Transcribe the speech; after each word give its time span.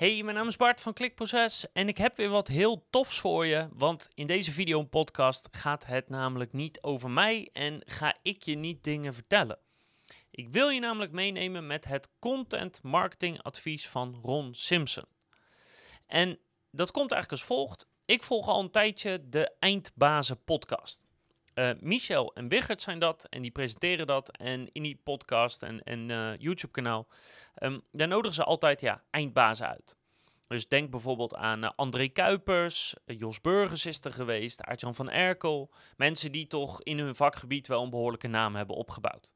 Hey, 0.00 0.22
mijn 0.22 0.36
naam 0.36 0.48
is 0.48 0.56
Bart 0.56 0.80
van 0.80 0.92
Klikproces 0.92 1.72
en 1.72 1.88
ik 1.88 1.98
heb 1.98 2.16
weer 2.16 2.28
wat 2.28 2.48
heel 2.48 2.86
tofs 2.90 3.18
voor 3.18 3.46
je. 3.46 3.68
Want 3.72 4.08
in 4.14 4.26
deze 4.26 4.52
video 4.52 4.80
en 4.80 4.88
podcast 4.88 5.48
gaat 5.50 5.86
het 5.86 6.08
namelijk 6.08 6.52
niet 6.52 6.82
over 6.82 7.10
mij 7.10 7.48
en 7.52 7.82
ga 7.84 8.16
ik 8.22 8.42
je 8.42 8.56
niet 8.56 8.84
dingen 8.84 9.14
vertellen. 9.14 9.58
Ik 10.30 10.48
wil 10.48 10.68
je 10.68 10.80
namelijk 10.80 11.12
meenemen 11.12 11.66
met 11.66 11.84
het 11.84 12.10
content 12.18 12.82
marketing 12.82 13.42
advies 13.42 13.88
van 13.88 14.18
Ron 14.22 14.54
Simpson. 14.54 15.04
En 16.06 16.38
dat 16.70 16.90
komt 16.90 17.12
eigenlijk 17.12 17.42
als 17.42 17.56
volgt. 17.56 17.88
Ik 18.04 18.22
volg 18.22 18.48
al 18.48 18.60
een 18.60 18.70
tijdje 18.70 19.28
de 19.28 19.52
Eindbazen 19.58 20.44
podcast. 20.44 21.02
Uh, 21.60 21.70
Michel 21.80 22.34
en 22.34 22.48
Wiggert 22.48 22.82
zijn 22.82 22.98
dat 22.98 23.24
en 23.24 23.42
die 23.42 23.50
presenteren 23.50 24.06
dat. 24.06 24.36
En 24.36 24.72
in 24.72 24.82
die 24.82 25.00
podcast 25.04 25.62
en, 25.62 25.82
en 25.82 26.08
uh, 26.08 26.36
YouTube-kanaal, 26.36 27.08
um, 27.62 27.82
daar 27.92 28.08
nodigen 28.08 28.34
ze 28.34 28.44
altijd 28.44 28.80
ja, 28.80 29.02
eindbazen 29.10 29.68
uit. 29.68 29.98
Dus 30.46 30.68
denk 30.68 30.90
bijvoorbeeld 30.90 31.34
aan 31.34 31.64
uh, 31.64 31.70
André 31.76 32.08
Kuipers, 32.08 32.94
Jos 33.04 33.40
Burgers 33.40 33.86
is 33.86 34.04
er 34.04 34.12
geweest, 34.12 34.62
Aartjan 34.62 34.94
van 34.94 35.10
Erkel. 35.10 35.70
Mensen 35.96 36.32
die 36.32 36.46
toch 36.46 36.82
in 36.82 36.98
hun 36.98 37.14
vakgebied 37.14 37.66
wel 37.66 37.82
een 37.82 37.90
behoorlijke 37.90 38.28
naam 38.28 38.54
hebben 38.54 38.76
opgebouwd. 38.76 39.32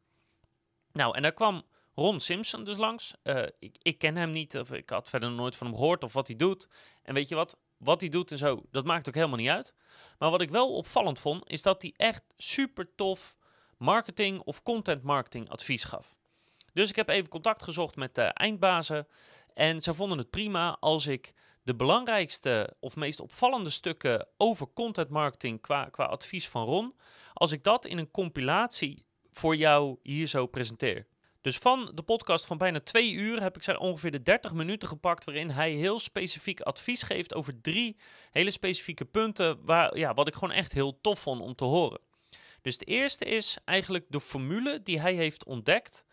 Nou, 0.93 1.17
en 1.17 1.23
daar 1.23 1.33
kwam 1.33 1.63
Ron 1.95 2.21
Simpson 2.21 2.65
dus 2.65 2.77
langs. 2.77 3.15
ik, 3.59 3.77
ik 3.83 3.99
ken 3.99 4.17
hem 4.17 4.31
niet, 4.31 4.59
of 4.59 4.73
ik 4.73 4.91
had 4.91 5.09
verder 5.09 5.31
nooit 5.31 5.57
van 5.57 5.67
hem 5.67 5.77
gehoord 5.77 6.05
of 6.05 6.13
wat 6.13 6.27
hij 6.27 6.37
doet. 6.37 6.69
En 7.03 7.15
weet 7.15 7.29
je 7.29 7.35
wat? 7.35 7.59
Wat 7.85 8.01
hij 8.01 8.09
doet 8.09 8.31
en 8.31 8.39
zo, 8.39 8.63
dat 8.71 8.85
maakt 8.85 9.09
ook 9.09 9.15
helemaal 9.15 9.39
niet 9.39 9.49
uit. 9.49 9.75
Maar 10.19 10.31
wat 10.31 10.41
ik 10.41 10.51
wel 10.51 10.75
opvallend 10.75 11.19
vond, 11.19 11.51
is 11.51 11.63
dat 11.63 11.83
hij 11.83 11.95
echt 11.97 12.25
super 12.37 12.95
tof 12.95 13.37
marketing 13.79 14.41
of 14.41 14.63
content 14.63 15.03
marketing 15.03 15.51
advies 15.51 15.85
gaf. 15.85 16.17
Dus 16.73 16.89
ik 16.89 16.97
heb 16.97 17.09
even 17.09 17.29
contact 17.29 17.63
gezocht 17.63 17.97
met 17.97 18.15
de 18.15 18.23
eindbazen. 18.23 19.07
En 19.55 19.81
ze 19.81 19.95
vonden 19.95 20.19
het 20.19 20.31
prima 20.31 20.77
als 20.81 21.07
ik 21.07 21.33
de 21.63 21.75
belangrijkste 21.75 22.77
of 22.81 22.97
meest 22.97 23.21
opvallende 23.21 23.71
stukken 23.71 24.29
over 24.37 24.67
content 24.75 25.09
marketing 25.09 25.61
qua, 25.61 25.85
qua 25.85 26.05
advies 26.05 26.49
van 26.49 26.65
Ron, 26.65 26.95
als 27.33 27.53
ik 27.53 27.65
dat 27.65 27.85
in 27.85 27.99
een 27.99 28.11
compilatie 28.11 29.07
voor 29.33 29.57
jou 29.57 29.99
hier 30.03 30.27
zo 30.27 30.47
presenteer. 30.47 31.07
Dus 31.45 31.59
van 31.59 31.91
de 31.95 32.03
podcast 32.03 32.47
van 32.47 32.59
bijna 32.59 32.81
twee 32.81 33.13
uur 33.13 33.43
heb 33.43 33.57
ik 33.57 33.63
zeg 33.63 33.79
ongeveer 33.79 34.11
de 34.11 34.23
30 34.23 34.53
minuten 34.53 34.89
gepakt. 34.89 35.25
waarin 35.25 35.51
hij 35.51 35.71
heel 35.71 35.99
specifiek 35.99 36.61
advies 36.61 37.03
geeft 37.03 37.35
over 37.35 37.61
drie 37.61 37.97
hele 38.31 38.51
specifieke 38.51 39.05
punten. 39.05 39.65
Waar, 39.65 39.99
ja, 39.99 40.15
wat 40.15 40.29
ik 40.29 40.35
gewoon 40.35 40.55
echt 40.55 40.73
heel 40.73 41.01
tof 41.01 41.19
vond 41.19 41.41
om 41.41 41.55
te 41.55 41.65
horen. 41.65 42.01
Dus 42.63 42.79
de 42.79 42.85
eerste 42.85 43.25
is 43.25 43.59
eigenlijk 43.65 44.05
de 44.09 44.21
formule 44.21 44.83
die 44.83 45.01
hij 45.01 45.15
heeft 45.15 45.45
ontdekt 45.45 46.05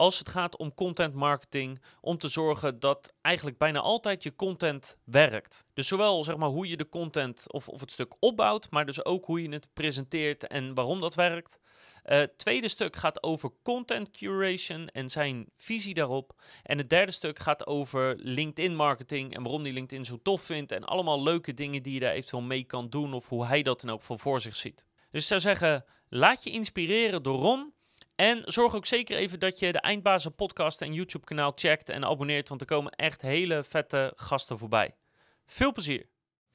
als 0.00 0.18
het 0.18 0.28
gaat 0.28 0.56
om 0.56 0.74
content 0.74 1.14
marketing, 1.14 1.80
om 2.00 2.18
te 2.18 2.28
zorgen 2.28 2.80
dat 2.80 3.14
eigenlijk 3.20 3.58
bijna 3.58 3.80
altijd 3.80 4.22
je 4.22 4.34
content 4.36 4.96
werkt. 5.04 5.66
Dus 5.74 5.88
zowel 5.88 6.24
zeg 6.24 6.36
maar 6.36 6.48
hoe 6.48 6.68
je 6.68 6.76
de 6.76 6.88
content 6.88 7.52
of, 7.52 7.68
of 7.68 7.80
het 7.80 7.90
stuk 7.90 8.14
opbouwt, 8.18 8.70
maar 8.70 8.86
dus 8.86 9.04
ook 9.04 9.24
hoe 9.24 9.42
je 9.42 9.48
het 9.48 9.68
presenteert 9.72 10.46
en 10.46 10.74
waarom 10.74 11.00
dat 11.00 11.14
werkt. 11.14 11.58
Uh, 11.60 12.16
het 12.18 12.38
tweede 12.38 12.68
stuk 12.68 12.96
gaat 12.96 13.22
over 13.22 13.50
content 13.62 14.10
curation 14.10 14.88
en 14.88 15.10
zijn 15.10 15.46
visie 15.56 15.94
daarop. 15.94 16.42
En 16.62 16.78
het 16.78 16.90
derde 16.90 17.12
stuk 17.12 17.38
gaat 17.38 17.66
over 17.66 18.16
LinkedIn 18.18 18.76
marketing 18.76 19.34
en 19.34 19.42
waarom 19.42 19.62
die 19.62 19.72
LinkedIn 19.72 20.04
zo 20.04 20.18
tof 20.22 20.42
vindt 20.42 20.72
en 20.72 20.84
allemaal 20.84 21.22
leuke 21.22 21.54
dingen 21.54 21.82
die 21.82 21.94
je 21.94 22.00
daar 22.00 22.12
eventueel 22.12 22.42
mee 22.42 22.64
kan 22.64 22.88
doen 22.88 23.12
of 23.12 23.28
hoe 23.28 23.46
hij 23.46 23.62
dat 23.62 23.80
dan 23.80 23.90
ook 23.90 24.02
voor 24.02 24.40
zich 24.40 24.54
ziet. 24.54 24.84
Dus 25.10 25.22
ik 25.22 25.28
zou 25.28 25.40
zeggen, 25.40 25.84
laat 26.08 26.44
je 26.44 26.50
inspireren 26.50 27.22
door 27.22 27.38
Ron. 27.38 27.72
En 28.20 28.42
zorg 28.44 28.74
ook 28.74 28.86
zeker 28.86 29.16
even 29.16 29.40
dat 29.40 29.58
je 29.58 29.72
de 29.72 29.80
Eindbazen 29.80 30.34
podcast 30.34 30.80
en 30.80 30.92
YouTube 30.92 31.24
kanaal 31.24 31.52
checkt 31.54 31.88
en 31.88 32.04
abonneert, 32.04 32.48
want 32.48 32.60
er 32.60 32.66
komen 32.66 32.92
echt 32.92 33.22
hele 33.22 33.64
vette 33.64 34.12
gasten 34.16 34.58
voorbij. 34.58 34.94
Veel 35.46 35.72
plezier. 35.72 36.06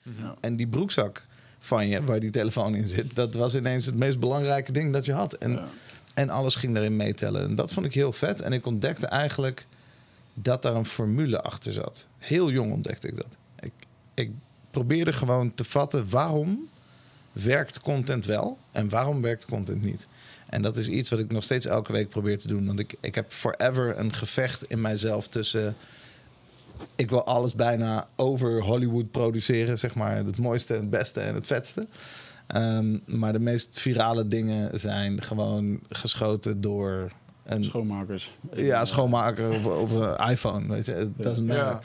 Ja. 0.02 0.36
En 0.41 0.55
die 0.55 0.67
broekzak 0.67 1.25
van 1.59 1.88
je, 1.88 2.03
waar 2.03 2.19
die 2.19 2.30
telefoon 2.30 2.75
in 2.75 2.88
zit, 2.88 3.16
dat 3.16 3.33
was 3.33 3.55
ineens 3.55 3.86
het 3.86 3.95
meest 3.95 4.19
belangrijke 4.19 4.71
ding 4.71 4.93
dat 4.93 5.05
je 5.05 5.14
had. 5.14 5.33
En, 5.33 5.52
ja. 5.52 5.67
en 6.14 6.30
alles 6.30 6.55
ging 6.55 6.73
daarin 6.73 6.95
meetellen. 6.95 7.42
En 7.43 7.55
dat 7.55 7.73
vond 7.73 7.86
ik 7.86 7.93
heel 7.93 8.14
vet. 8.14 8.42
En 8.42 8.54
ik 8.54 8.65
ontdekte 8.65 9.08
eigenlijk 9.08 9.65
dat 10.33 10.61
daar 10.61 10.75
een 10.75 10.86
formule 10.86 11.42
achter 11.42 11.73
zat. 11.73 12.08
Heel 12.17 12.52
jong 12.52 12.71
ontdekte 12.71 13.08
ik 13.08 13.15
dat. 13.15 13.37
Ik, 13.59 13.73
ik 14.14 14.31
probeerde 14.71 15.14
gewoon 15.14 15.54
te 15.54 15.64
vatten 15.64 16.09
waarom 16.09 16.70
werkt 17.31 17.80
content 17.80 18.25
wel 18.25 18.58
en 18.71 18.89
waarom 18.89 19.21
werkt 19.21 19.45
content 19.45 19.83
niet. 19.83 20.08
En 20.55 20.61
dat 20.61 20.77
is 20.77 20.88
iets 20.88 21.10
wat 21.10 21.20
ik 21.20 21.32
nog 21.32 21.43
steeds 21.43 21.66
elke 21.66 21.92
week 21.92 22.10
probeer 22.10 22.38
te 22.38 22.48
doen. 22.48 22.66
Want 22.66 22.80
ik, 22.80 22.95
ik 22.99 23.16
heb 23.16 23.26
forever 23.32 23.98
een 23.98 24.14
gevecht 24.14 24.70
in 24.70 24.82
mijzelf 24.82 25.27
tussen. 25.27 25.76
Ik 26.95 27.10
wil 27.10 27.26
alles 27.26 27.54
bijna 27.54 28.08
over 28.16 28.61
Hollywood 28.64 29.11
produceren, 29.11 29.80
zeg 29.80 29.95
maar. 29.95 30.16
Het 30.16 30.38
mooiste, 30.38 30.73
het 30.73 30.89
beste 30.89 31.20
en 31.20 31.36
het 31.36 31.48
vetste. 31.48 31.88
Um, 32.55 33.02
maar 33.05 33.33
de 33.33 33.39
meest 33.39 33.80
virale 33.80 34.27
dingen 34.27 34.80
zijn 34.80 35.21
gewoon 35.21 35.80
geschoten 35.89 36.61
door 36.61 37.11
een, 37.43 37.64
schoonmakers. 37.64 38.32
Ja, 38.54 38.86
schoonmaker 38.86 39.48
of, 39.48 39.66
of 39.66 39.92
een 39.92 40.17
iPhone. 40.32 40.67
Weet 40.67 40.86
je, 40.86 41.11
dat 41.17 41.37
is 41.37 41.43
ja. 41.45 41.82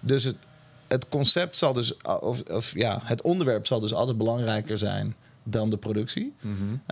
Dus 0.00 0.24
het, 0.24 0.36
het 0.86 1.08
concept 1.08 1.56
zal 1.56 1.72
dus, 1.72 1.96
of, 2.02 2.42
of 2.50 2.74
ja, 2.74 3.00
het 3.04 3.22
onderwerp 3.22 3.66
zal 3.66 3.80
dus 3.80 3.94
altijd 3.94 4.18
belangrijker 4.18 4.78
zijn 4.78 5.14
dan 5.50 5.70
de 5.70 5.76
productie. 5.76 6.34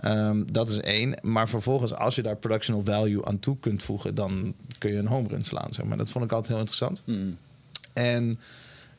um, 0.03 0.51
dat 0.51 0.69
is 0.69 0.79
één. 0.79 1.17
Maar 1.21 1.49
vervolgens, 1.49 1.93
als 1.93 2.15
je 2.15 2.21
daar 2.21 2.35
productional 2.35 2.83
value 2.83 3.25
aan 3.25 3.39
toe 3.39 3.57
kunt 3.59 3.83
voegen, 3.83 4.15
dan 4.15 4.53
kun 4.77 4.91
je 4.91 4.97
een 4.97 5.07
home 5.07 5.27
run 5.27 5.43
slaan. 5.43 5.73
Zeg 5.73 5.85
maar. 5.85 5.97
Dat 5.97 6.11
vond 6.11 6.25
ik 6.25 6.31
altijd 6.31 6.49
heel 6.49 6.59
interessant. 6.59 7.03
Mm. 7.05 7.37
En 7.93 8.39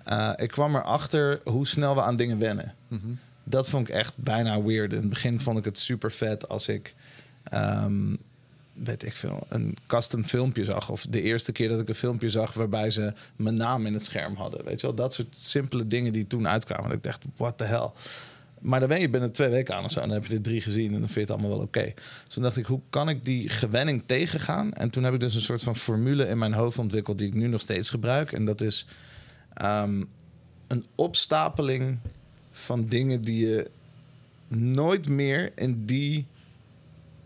uh, 0.09 0.33
ik 0.37 0.51
kwam 0.51 0.77
erachter 0.77 1.41
hoe 1.45 1.67
snel 1.67 1.95
we 1.95 2.03
aan 2.03 2.17
dingen 2.17 2.39
wennen. 2.39 2.75
Mm 2.89 3.01
-hmm. 3.03 3.19
Dat 3.45 3.69
vond 3.69 3.89
ik 3.89 3.95
echt 3.95 4.17
bijna 4.17 4.63
weird. 4.63 4.93
In 4.93 4.99
het 4.99 5.09
begin 5.09 5.41
vond 5.41 5.59
ik 5.59 5.65
het 5.65 5.79
super 5.79 6.13
vet 6.13 6.49
als 6.49 6.69
ik. 6.69 6.95
Um, 7.55 8.19
weet 8.73 9.05
ik 9.05 9.17
veel, 9.17 9.47
een 9.49 9.77
custom 9.87 10.25
filmpje 10.25 10.65
zag. 10.65 10.91
Of 10.91 11.07
de 11.11 11.23
eerste 11.23 11.53
keer 11.53 11.69
dat 11.69 11.81
ik 11.81 11.89
een 11.89 11.95
filmpje 11.95 12.29
zag 12.29 12.53
waarbij 12.53 12.91
ze 12.91 13.13
mijn 13.37 13.55
naam 13.55 13.87
in 13.87 13.93
het 13.93 14.05
scherm 14.05 14.35
hadden. 14.35 14.65
Weet 14.65 14.81
je 14.81 14.87
wel, 14.87 14.97
dat 14.97 15.15
soort 15.15 15.37
simpele 15.37 15.87
dingen 15.87 16.13
die 16.13 16.27
toen 16.27 16.49
uitkwamen. 16.49 16.89
Dat 16.89 16.97
ik 16.97 17.03
dacht, 17.03 17.25
what 17.37 17.59
the 17.59 17.65
hell. 17.65 17.91
Maar 18.61 18.81
dan 18.81 18.89
ben 18.89 19.01
je 19.01 19.09
binnen 19.09 19.33
twee 19.33 19.49
weken 19.49 19.75
aan 19.75 19.85
of 19.85 19.91
zo. 19.91 20.01
En 20.01 20.09
dan 20.09 20.17
heb 20.17 20.27
je 20.27 20.35
de 20.35 20.41
drie 20.41 20.61
gezien 20.61 20.95
en 20.95 21.01
dan 21.01 21.09
vind 21.09 21.15
je 21.15 21.21
het 21.21 21.31
allemaal 21.31 21.51
wel 21.51 21.61
oké. 21.61 21.93
Dus 22.25 22.35
toen 22.35 22.43
dacht 22.43 22.57
ik, 22.57 22.67
hoe 22.67 22.81
kan 22.91 23.09
ik 23.09 23.25
die 23.25 23.49
gewenning 23.49 24.03
tegengaan? 24.07 24.73
En 24.73 24.91
toen 24.91 25.05
heb 25.05 25.15
ik 25.15 25.21
dus 25.21 25.35
een 25.35 25.41
soort 25.41 25.63
van 25.63 25.77
formule 25.77 26.27
in 26.27 26.39
mijn 26.39 26.53
hoofd 26.53 26.79
ontwikkeld... 26.79 27.19
die 27.19 27.27
ik 27.27 27.35
nu 27.35 27.47
nog 27.47 27.61
steeds 27.61 27.91
gebruik. 27.91 28.33
En 28.33 28.45
dat 28.45 28.61
is 28.61 28.87
um, 29.63 30.09
een 30.67 30.85
opstapeling 30.95 31.99
van 32.51 32.87
dingen 32.87 33.21
die 33.21 33.47
je 33.49 33.71
nooit 34.49 35.09
meer 35.09 35.53
in 35.55 35.87
die 35.87 36.27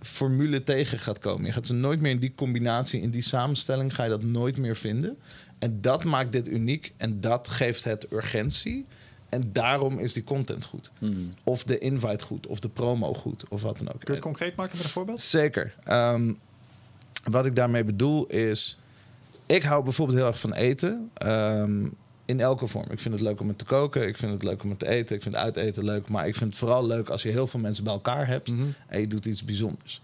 formule 0.01 0.63
tegen 0.63 0.99
gaat 0.99 1.19
komen. 1.19 1.47
Je 1.47 1.53
gaat 1.53 1.67
ze 1.67 1.75
nooit 1.75 2.01
meer 2.01 2.11
in 2.11 2.19
die 2.19 2.33
combinatie, 2.37 3.01
in 3.01 3.11
die 3.11 3.23
samenstelling... 3.23 3.95
ga 3.95 4.03
je 4.05 4.11
dat 4.11 4.23
nooit 4.23 4.59
meer 4.59 4.77
vinden. 4.77 5.19
En 5.59 5.81
dat 5.81 6.05
maakt 6.05 6.33
dit 6.33 6.49
uniek 6.49 6.93
en 6.97 7.21
dat 7.21 7.49
geeft 7.49 7.85
het 7.85 8.13
urgentie... 8.13 8.87
En 9.33 9.53
daarom 9.53 9.99
is 9.99 10.13
die 10.13 10.25
content 10.25 10.65
goed. 10.65 10.93
Hmm. 10.99 11.35
Of 11.45 11.65
de 11.65 11.79
invite 11.79 12.25
goed, 12.25 12.47
of 12.47 12.61
de 12.61 12.69
promo 12.69 13.15
goed, 13.15 13.45
of 13.49 13.63
wat 13.63 13.79
dan 13.79 13.89
ook. 13.89 13.99
Kun 13.99 14.07
je 14.07 14.13
het 14.13 14.21
concreet 14.21 14.57
maken 14.57 14.77
met 14.77 14.85
een 14.85 14.93
voorbeeld? 14.93 15.21
Zeker. 15.21 15.75
Um, 15.89 16.39
wat 17.25 17.47
ik 17.47 17.57
daarmee 17.57 17.85
bedoel 17.85 18.27
is... 18.27 18.79
Ik 19.47 19.63
hou 19.63 19.85
bijvoorbeeld 19.85 20.19
heel 20.19 20.27
erg 20.27 20.41
van 20.41 20.53
eten. 20.53 21.11
Um, 21.23 21.95
in 22.25 22.41
elke 22.41 22.67
vorm. 22.67 22.91
Ik 22.91 23.01
vind 23.01 23.15
het 23.15 23.23
leuk 23.23 23.41
om 23.41 23.49
het 23.49 23.59
te 23.59 23.65
koken. 23.65 24.07
Ik 24.07 24.19
vind 24.19 24.33
het 24.33 24.43
leuk 24.43 24.63
om 24.63 24.71
het 24.71 24.79
te 24.79 24.89
eten. 24.89 25.17
Ik 25.17 25.23
vind 25.23 25.35
uiteten 25.35 25.85
leuk. 25.85 26.09
Maar 26.09 26.27
ik 26.27 26.37
vind 26.37 26.51
het 26.51 26.59
vooral 26.59 26.87
leuk 26.87 27.09
als 27.09 27.23
je 27.23 27.29
heel 27.29 27.47
veel 27.47 27.61
mensen 27.61 27.85
bij 27.85 27.93
elkaar 27.93 28.27
hebt... 28.27 28.49
Mm 28.49 28.59
-hmm. 28.59 28.75
en 28.87 29.01
je 29.01 29.07
doet 29.07 29.27
iets 29.27 29.45
bijzonders. 29.45 30.01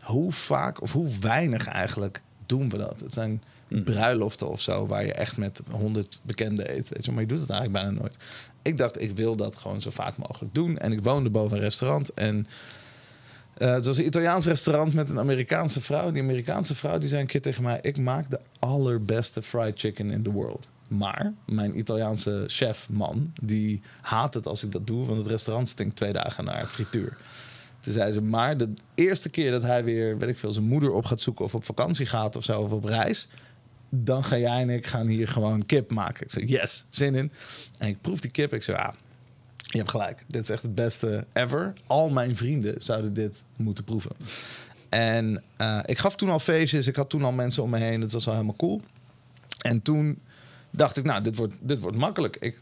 Hoe 0.00 0.32
vaak, 0.32 0.82
of 0.82 0.92
hoe 0.92 1.18
weinig 1.20 1.66
eigenlijk, 1.66 2.20
doen 2.46 2.68
we 2.68 2.78
dat? 2.78 3.00
Het 3.00 3.12
zijn 3.12 3.42
bruiloften 3.68 4.48
of 4.48 4.60
zo, 4.60 4.86
waar 4.86 5.04
je 5.04 5.12
echt 5.12 5.36
met 5.36 5.62
honderd 5.70 6.20
bekenden 6.22 6.76
eet. 6.76 6.88
Weet 6.88 7.04
je, 7.04 7.12
maar 7.12 7.20
je 7.20 7.28
doet 7.28 7.40
het 7.40 7.50
eigenlijk 7.50 7.84
bijna 7.84 8.00
nooit. 8.00 8.16
Ik 8.64 8.78
dacht, 8.78 9.00
ik 9.02 9.16
wil 9.16 9.36
dat 9.36 9.56
gewoon 9.56 9.80
zo 9.80 9.90
vaak 9.90 10.16
mogelijk 10.16 10.54
doen. 10.54 10.78
En 10.78 10.92
ik 10.92 11.02
woonde 11.02 11.30
boven 11.30 11.56
een 11.56 11.62
restaurant. 11.62 12.14
En 12.14 12.46
uh, 13.58 13.72
het 13.72 13.86
was 13.86 13.98
een 13.98 14.06
Italiaans 14.06 14.46
restaurant 14.46 14.94
met 14.94 15.10
een 15.10 15.18
Amerikaanse 15.18 15.80
vrouw. 15.80 16.10
Die 16.10 16.22
Amerikaanse 16.22 16.74
vrouw 16.74 16.98
die 16.98 17.08
zei 17.08 17.20
een 17.20 17.26
keer 17.26 17.42
tegen 17.42 17.62
mij: 17.62 17.78
Ik 17.82 17.96
maak 17.96 18.30
de 18.30 18.40
allerbeste 18.58 19.42
fried 19.42 19.78
chicken 19.80 20.10
in 20.10 20.22
the 20.22 20.30
world. 20.30 20.68
Maar 20.88 21.32
mijn 21.46 21.78
Italiaanse 21.78 22.44
chefman, 22.46 23.32
die 23.42 23.80
haat 24.00 24.34
het 24.34 24.46
als 24.46 24.64
ik 24.64 24.72
dat 24.72 24.86
doe, 24.86 25.06
want 25.06 25.18
het 25.18 25.26
restaurant 25.26 25.68
stinkt 25.68 25.96
twee 25.96 26.12
dagen 26.12 26.44
naar 26.44 26.66
frituur. 26.66 27.16
Toen 27.80 27.92
zei 27.92 28.12
ze, 28.12 28.22
maar 28.22 28.56
de 28.56 28.72
eerste 28.94 29.28
keer 29.28 29.50
dat 29.50 29.62
hij 29.62 29.84
weer, 29.84 30.18
weet 30.18 30.28
ik 30.28 30.38
veel, 30.38 30.52
zijn 30.52 30.66
moeder 30.66 30.92
op 30.92 31.04
gaat 31.04 31.20
zoeken 31.20 31.44
of 31.44 31.54
op 31.54 31.64
vakantie 31.64 32.06
gaat 32.06 32.36
of 32.36 32.44
zo, 32.44 32.60
of 32.60 32.70
op 32.70 32.84
reis, 32.84 33.28
dan 34.02 34.24
ga 34.24 34.38
jij 34.38 34.60
en 34.60 34.70
ik 34.70 34.86
gaan 34.86 35.06
hier 35.06 35.28
gewoon 35.28 35.66
kip 35.66 35.90
maken. 35.90 36.24
Ik 36.24 36.30
zei, 36.30 36.44
yes, 36.44 36.84
zin 36.88 37.14
in. 37.14 37.32
En 37.78 37.88
ik 37.88 38.00
proef 38.00 38.20
die 38.20 38.30
kip. 38.30 38.52
Ik 38.52 38.62
zei, 38.62 38.76
ah, 38.76 38.94
je 39.56 39.78
hebt 39.78 39.90
gelijk. 39.90 40.24
Dit 40.26 40.42
is 40.42 40.48
echt 40.48 40.62
het 40.62 40.74
beste 40.74 41.26
ever. 41.32 41.72
Al 41.86 42.10
mijn 42.10 42.36
vrienden 42.36 42.82
zouden 42.82 43.14
dit 43.14 43.42
moeten 43.56 43.84
proeven. 43.84 44.10
En 44.88 45.42
uh, 45.58 45.80
ik 45.84 45.98
gaf 45.98 46.16
toen 46.16 46.30
al 46.30 46.38
feestjes. 46.38 46.86
Ik 46.86 46.96
had 46.96 47.10
toen 47.10 47.24
al 47.24 47.32
mensen 47.32 47.62
om 47.62 47.70
me 47.70 47.78
heen. 47.78 48.00
Dat 48.00 48.12
was 48.12 48.26
al 48.26 48.32
helemaal 48.32 48.56
cool. 48.56 48.80
En 49.60 49.82
toen 49.82 50.18
dacht 50.70 50.96
ik, 50.96 51.04
nou, 51.04 51.22
dit 51.22 51.36
wordt, 51.36 51.54
dit 51.60 51.80
wordt 51.80 51.96
makkelijk. 51.96 52.36
Ik 52.40 52.60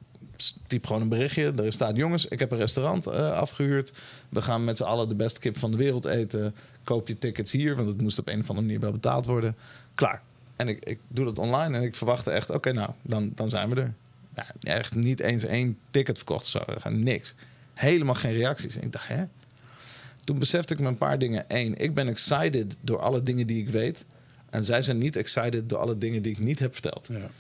typ 0.67 0.87
gewoon 0.87 1.03
een 1.03 1.09
berichtje. 1.09 1.53
Er 1.57 1.73
staat, 1.73 1.97
jongens, 1.97 2.27
ik 2.27 2.39
heb 2.39 2.51
een 2.51 2.59
restaurant 2.59 3.07
eh, 3.07 3.33
afgehuurd. 3.33 3.93
We 4.29 4.43
gaan 4.43 4.65
met 4.65 4.77
z'n 4.77 4.83
allen 4.83 5.09
de 5.09 5.15
beste 5.15 5.41
kip 5.41 5.59
van 5.59 5.71
de 5.71 5.77
wereld 5.77 6.05
eten. 6.05 6.55
Koop 6.85 7.09
je 7.09 7.19
tickets 7.19 7.53
hier, 7.53 7.77
want 7.77 7.89
het 7.89 8.01
moest 8.01 8.19
op 8.19 8.29
een 8.29 8.41
of 8.41 8.49
andere 8.49 8.67
manier 8.67 8.81
wel 8.81 8.93
betaald 8.93 9.27
worden. 9.27 9.57
Klaar. 9.95 10.23
En 10.63 10.69
ik, 10.69 10.85
ik 10.85 10.99
doe 11.09 11.25
dat 11.25 11.39
online 11.39 11.77
en 11.77 11.83
ik 11.83 11.95
verwachtte 11.95 12.31
echt, 12.31 12.51
oké, 12.51 12.73
nou, 12.73 12.91
dan, 13.03 13.33
dan 13.35 13.51
zijn 13.51 13.69
we 13.69 13.81
er. 13.81 13.95
Ja, 14.35 14.47
echt 14.61 14.95
niet 14.95 15.21
eens 15.21 15.45
één 15.45 15.79
ticket 15.91 16.17
verkocht 16.17 16.47
zo. 16.47 16.61
Niks. 16.89 17.35
Helemaal 17.75 18.15
geen 18.15 18.33
reacties. 18.33 18.77
En 18.77 18.83
ik 18.83 18.93
dacht, 18.93 19.09
hè? 19.09 19.25
Toen 20.25 20.39
besefte 20.39 20.75
ik 20.75 20.81
me 20.81 20.89
een 20.89 20.97
paar 20.97 21.19
dingen. 21.19 21.45
Eén, 21.49 21.79
ik 21.79 21.95
ben 21.95 22.09
excited 22.09 22.77
door 22.81 22.99
alle 22.99 23.23
dingen 23.23 23.47
die 23.47 23.61
ik 23.61 23.69
weet. 23.69 24.05
En 24.51 24.65
zij 24.65 24.83
zijn 24.83 24.99
niet 24.99 25.17
excited 25.17 25.69
door 25.69 25.79
alle 25.79 25.99
dingen 25.99 26.23
die 26.23 26.33
ik 26.33 26.39
niet 26.39 26.59
heb 26.59 26.73
verteld. 26.73 27.09
Ja. 27.13 27.31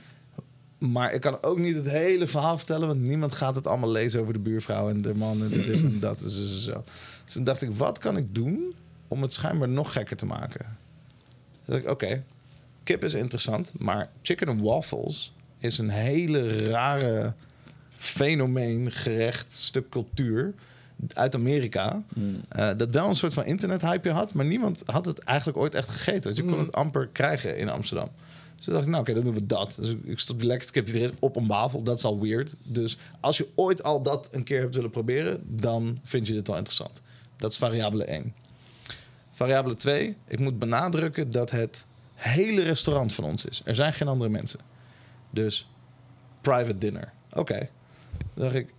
Maar 0.79 1.13
ik 1.13 1.21
kan 1.21 1.43
ook 1.43 1.59
niet 1.59 1.77
het 1.77 1.91
hele 1.91 2.27
verhaal 2.27 2.59
vertellen, 2.59 2.89
want 2.89 3.01
niemand 3.01 3.33
gaat 3.33 3.55
het 3.55 3.67
allemaal 3.67 3.91
lezen 3.91 4.21
over 4.21 4.33
de 4.33 4.39
buurvrouw 4.39 4.89
en 4.89 5.03
de 5.03 5.15
man 5.15 5.43
en 5.43 5.49
dit 5.49 5.83
en 5.85 6.01
dat. 6.01 6.19
Dus, 6.19 6.35
dus, 6.35 6.65
zo. 6.65 6.85
dus 7.25 7.33
toen 7.33 7.45
dacht 7.45 7.63
ik, 7.63 7.73
wat 7.73 7.99
kan 7.99 8.17
ik 8.17 8.35
doen 8.35 8.75
om 9.09 9.23
het 9.23 9.33
schijnbaar 9.33 9.69
nog 9.69 9.93
gekker 9.93 10.17
te 10.17 10.27
maken? 10.27 10.67
Dacht 11.65 11.83
ik, 11.83 11.91
oké, 11.91 12.23
kip 12.93 13.05
is 13.05 13.15
interessant, 13.15 13.73
maar 13.79 14.11
chicken 14.23 14.49
and 14.49 14.61
waffles 14.61 15.33
is 15.59 15.79
een 15.79 15.89
hele 15.91 16.69
rare 16.69 17.33
fenomeen, 17.97 18.91
gerecht, 18.91 19.53
stuk 19.53 19.89
cultuur 19.89 20.55
uit 21.15 21.35
Amerika. 21.35 22.03
eh, 22.49 22.71
dat 22.77 22.89
wel 22.91 23.09
een 23.09 23.15
soort 23.15 23.35
van 23.35 23.44
internethype 23.44 24.11
had, 24.11 24.33
maar 24.35 24.44
niemand 24.44 24.83
had 24.87 25.06
het 25.06 25.19
eigenlijk 25.19 25.59
ooit 25.59 25.75
echt 25.75 25.89
gegeten. 25.89 26.23
Dus 26.23 26.37
je 26.37 26.44
kon 26.44 26.59
het 26.59 26.73
amper 26.73 27.09
krijgen 27.12 27.56
in 27.59 27.69
Amsterdam. 27.69 28.09
Dus 28.56 28.65
dacht 28.65 28.83
ik, 28.85 28.91
nou 28.91 29.03
oké, 29.03 29.15
dan 29.15 29.25
doen 29.25 29.35
we 29.35 29.47
dat. 29.47 29.77
Dus 29.81 29.91
ik- 29.91 30.05
ik 30.05 30.19
stop 30.19 30.39
die 30.39 30.47
lekkerste 30.47 30.73
kip 30.73 30.87
die 30.87 30.94
er 30.94 31.00
is 31.00 31.11
op 31.21 31.37
een 31.37 31.47
wafel. 31.47 31.83
Dat 31.83 31.97
is 31.99 32.05
al 32.05 32.21
weird. 32.21 32.55
Dus 32.62 32.97
als 33.21 33.37
je 33.37 33.49
ooit 33.55 33.83
al 33.83 34.03
dat 34.03 34.29
een 34.33 34.43
keer 34.43 34.61
hebt 34.61 34.75
willen 34.75 34.91
proberen, 34.91 35.41
dan 35.47 35.99
vind 36.03 36.27
je 36.27 36.33
dit 36.33 36.47
wel 36.47 36.56
interessant. 36.56 37.03
Dat 37.37 37.50
is 37.50 37.56
variabele 37.56 38.05
1. 38.05 38.35
Variabele 39.33 39.75
2, 39.77 40.17
ik 40.29 40.39
moet 40.39 40.59
benadrukken 40.59 41.31
dat 41.31 41.50
het 41.50 41.85
hele 42.23 42.63
restaurant 42.63 43.15
van 43.15 43.25
ons 43.25 43.45
is. 43.45 43.63
Er 43.65 43.75
zijn 43.75 43.93
geen 43.93 44.09
andere 44.09 44.31
mensen. 44.31 44.61
Dus 45.31 45.69
private 46.41 46.79
dinner. 46.79 47.13
Oké. 47.33 47.69
Dan 48.35 48.45
dacht 48.45 48.55
ik, 48.55 48.73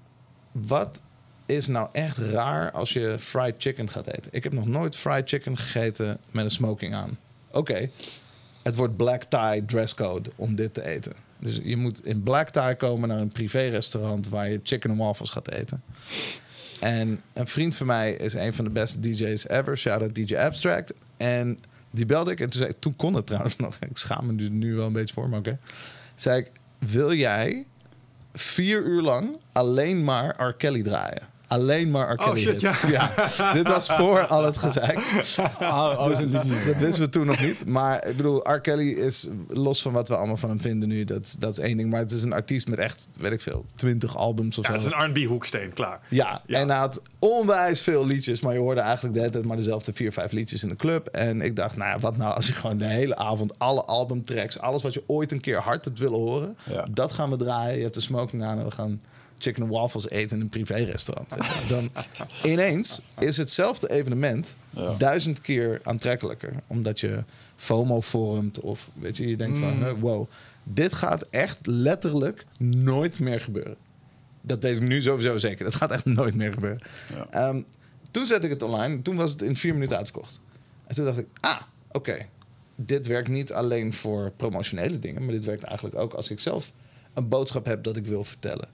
wat 0.52 1.02
is 1.46 1.68
nou 1.68 1.90
echt 1.92 2.18
raar 2.18 2.72
als 2.72 2.94
je 2.94 3.16
fried 3.20 3.56
chicken 3.58 3.90
gaat 3.90 4.08
eten? 4.08 4.32
Ik 4.32 4.44
heb 4.44 4.54
nog 4.54 4.68
nooit 4.68 4.96
fried 4.96 5.30
chicken 5.30 5.58
gegeten 5.58 6.18
met 6.32 6.44
een 6.44 6.52
smoking 6.52 6.94
aan. 6.94 7.18
Oké. 7.52 7.90
Het 8.64 8.76
wordt 8.76 8.96
black 8.96 9.24
tie 9.24 9.66
dresscode 9.66 10.32
om 10.36 10.56
dit 10.56 10.74
te 10.74 10.86
eten. 10.86 11.14
Dus 11.40 11.60
je 11.64 11.78
moet 11.78 12.06
in 12.06 12.24
black 12.24 12.50
tie 12.50 12.76
komen 12.76 13.10
naar 13.10 13.20
een 13.20 13.32
privé-restaurant 13.32 14.30
waar 14.30 14.50
je 14.50 14.60
chicken 14.64 14.90
en 14.90 14.98
waffles 14.98 15.30
gaat 15.30 15.52
eten. 15.52 15.84
En 16.80 17.22
een 17.34 17.48
vriend 17.48 17.76
van 17.76 17.88
mij 17.88 18.12
is 18.12 18.34
een 18.34 18.54
van 18.54 18.66
de 18.66 18.72
beste 18.72 19.00
DJ's 19.00 19.48
ever. 19.48 19.78
Shout-out 19.78 20.16
DJ 20.16 20.36
Abstract. 20.36 20.94
En 21.18 21.60
die 21.94 22.06
belde 22.06 22.32
ik. 22.32 22.40
En 22.40 22.50
toen, 22.50 22.60
zei, 22.62 22.72
ik- 22.74 22.80
toen 22.80 22.96
kon 22.96 23.14
het 23.14 23.26
trouwens 23.26 23.56
nog. 23.56 23.78
Ik 23.90 23.98
schaam 23.98 24.26
me 24.26 24.32
nu, 24.50 24.76
wel 24.76 24.86
een 24.88 24.94
beetje 24.94 25.14
voor, 25.14 25.30
maar 25.30 25.40
oké. 25.40 25.58
Zei 26.16 26.40
ik, 26.40 26.52
wil 26.80 27.14
jij 27.14 27.66
vier 28.34 28.84
uur 28.84 29.02
lang 29.02 29.38
alleen 29.52 30.04
maar 30.04 30.48
R. 30.48 30.54
Kelly 30.54 30.82
draaien? 30.84 31.28
Alleen 31.54 31.92
maar 31.92 32.12
R. 32.14 32.16
Kelly 32.18 32.40
shit, 32.40 32.62
ja. 32.62 33.10
Dit 33.54 33.68
was 33.68 33.88
voor 33.88 34.28
al 34.28 34.44
het 34.44 34.58
gezeik. 34.58 35.00
Oh, 35.62 36.08
Dus 36.08 36.20
dat 36.32 36.44
wisten 36.78 37.04
we 37.04 37.10
toen 37.10 37.26
nog 37.26 37.40
niet. 37.42 37.66
Maar 37.66 38.08
ik 38.08 38.18
bedoel, 38.18 38.52
R. 38.52 38.60
Kelly 38.62 38.90
is 38.90 39.28
los 39.48 39.82
van 39.82 39.94
wat 39.94 40.08
we 40.08 40.16
allemaal 40.16 40.38
van 40.38 40.50
hem 40.50 40.60
vinden 40.62 40.90
nu. 40.90 41.04
Dat, 41.04 41.36
dat 41.40 41.52
is 41.52 41.60
één 41.60 41.78
ding. 41.78 41.90
Maar 41.90 42.00
het 42.00 42.12
is 42.12 42.24
een 42.24 42.34
artiest 42.34 42.68
met 42.68 42.80
echt, 42.80 43.08
weet 43.18 43.32
ik 43.32 43.42
veel, 43.42 43.66
twintig 43.76 44.18
albums 44.18 44.58
of 44.58 44.64
Ja, 44.68 44.80
zo. 44.80 44.86
het 44.88 44.94
is 44.96 45.04
een 45.06 45.12
R&B-hoeksteen, 45.14 45.74
klaar. 45.74 46.00
Ja, 46.10 46.42
Ja. 46.46 46.60
en 46.60 46.70
hij 46.70 46.78
had 46.78 47.02
onwijs 47.20 47.82
veel 47.82 48.06
liedjes, 48.06 48.42
maar 48.42 48.54
je 48.54 48.60
hoorde 48.60 48.82
eigenlijk 48.82 49.14
de 49.14 49.20
hele 49.20 49.32
tijd 49.32 49.46
maar 49.46 49.58
dezelfde 49.58 49.94
vier, 49.94 50.12
vijf 50.12 50.32
liedjes 50.32 50.64
in 50.64 50.70
de 50.70 50.76
club. 50.76 51.08
En 51.08 51.42
ik 51.42 51.56
dacht, 51.56 51.76
nou 51.78 51.90
ja, 51.90 52.00
wat 52.00 52.18
nou 52.18 52.36
als 52.36 52.48
je 52.48 52.54
gewoon 52.54 52.78
de 52.78 52.86
hele 52.88 53.16
avond 53.16 53.60
alle 53.60 53.82
albumtracks, 53.84 54.60
alles 54.60 54.82
wat 54.82 54.94
je 54.94 55.04
ooit 55.08 55.32
een 55.32 55.40
keer 55.40 55.60
hard 55.60 55.86
hebt 55.86 56.00
willen 56.00 56.20
horen, 56.20 56.58
dat 56.92 57.12
gaan 57.12 57.30
we 57.30 57.38
draaien. 57.38 57.76
Je 57.78 57.82
hebt 57.84 57.94
de 57.94 58.02
smoking 58.02 58.44
aan 58.44 58.58
en 58.58 58.66
we 58.66 58.72
gaan 58.72 59.02
chicken 59.38 59.64
and 59.64 59.72
waffles 59.72 60.10
eten 60.10 60.36
in 60.38 60.42
een 60.44 60.50
privé-restaurant. 60.50 61.36
Dan 61.70 61.90
ineens 62.44 63.02
is 63.20 63.38
hetzelfde 63.38 63.90
evenement 63.92 64.56
Ja. 64.70 64.96
duizend 64.98 65.42
keer 65.42 65.80
aantrekkelijker, 65.84 66.54
omdat 66.68 67.00
je 67.00 67.24
FOMO 67.56 68.02
vormt 68.02 68.60
of 68.60 68.90
weet 68.94 69.18
je, 69.18 69.28
je 69.28 69.36
denkt 69.38 69.58
van, 69.58 69.76
Mm. 69.78 69.84
eh, 69.84 69.92
wow, 70.00 70.30
dit 70.64 70.94
gaat 70.94 71.28
echt 71.30 71.58
letterlijk 71.68 72.46
nooit 72.58 73.20
meer 73.20 73.42
gebeuren. 73.42 73.76
Dat 74.42 74.62
weet 74.64 74.76
ik 74.76 74.82
nu 74.82 75.02
sowieso 75.02 75.38
zeker. 75.38 75.64
Dat 75.66 75.76
gaat 75.76 75.92
echt 75.92 76.06
nooit 76.06 76.36
meer 76.36 76.54
gebeuren. 76.54 76.82
Ja. 77.14 77.28
Ehm, 77.30 77.62
toen 78.12 78.26
zette 78.28 78.46
ik 78.46 78.52
het 78.52 78.62
online. 78.64 79.02
Toen 79.02 79.16
was 79.16 79.32
het 79.32 79.42
in 79.42 79.56
vier 79.56 79.74
minuten 79.74 79.98
uitverkocht. 79.98 80.42
En 80.88 80.96
toen 80.96 81.06
dacht 81.06 81.18
ik, 81.18 81.28
ah, 81.40 81.62
oké. 81.92 82.26
Dit 82.76 83.08
werkt 83.08 83.28
niet 83.28 83.54
alleen 83.54 83.94
voor 83.94 84.32
promotionele 84.38 85.00
dingen... 85.00 85.24
maar 85.24 85.34
dit 85.34 85.46
werkt 85.46 85.64
eigenlijk 85.64 85.98
ook 85.98 86.14
als 86.14 86.30
ik 86.30 86.40
zelf 86.40 86.72
een 87.14 87.28
boodschap 87.28 87.66
heb 87.66 87.84
dat 87.84 87.98
ik 87.98 88.06
wil 88.06 88.24
vertellen. 88.24 88.68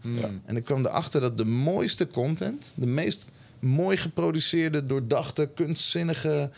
En 0.46 0.56
ik 0.56 0.64
kwam 0.64 0.86
erachter 0.86 1.22
dat 1.22 1.38
de 1.38 1.46
mooiste 1.46 2.08
content... 2.08 2.72
de 2.76 2.86
meest 2.86 3.30
mooi 3.60 3.98
geproduceerde, 3.98 4.86
doordachte, 4.86 5.50
kunstzinnige... 5.56 6.50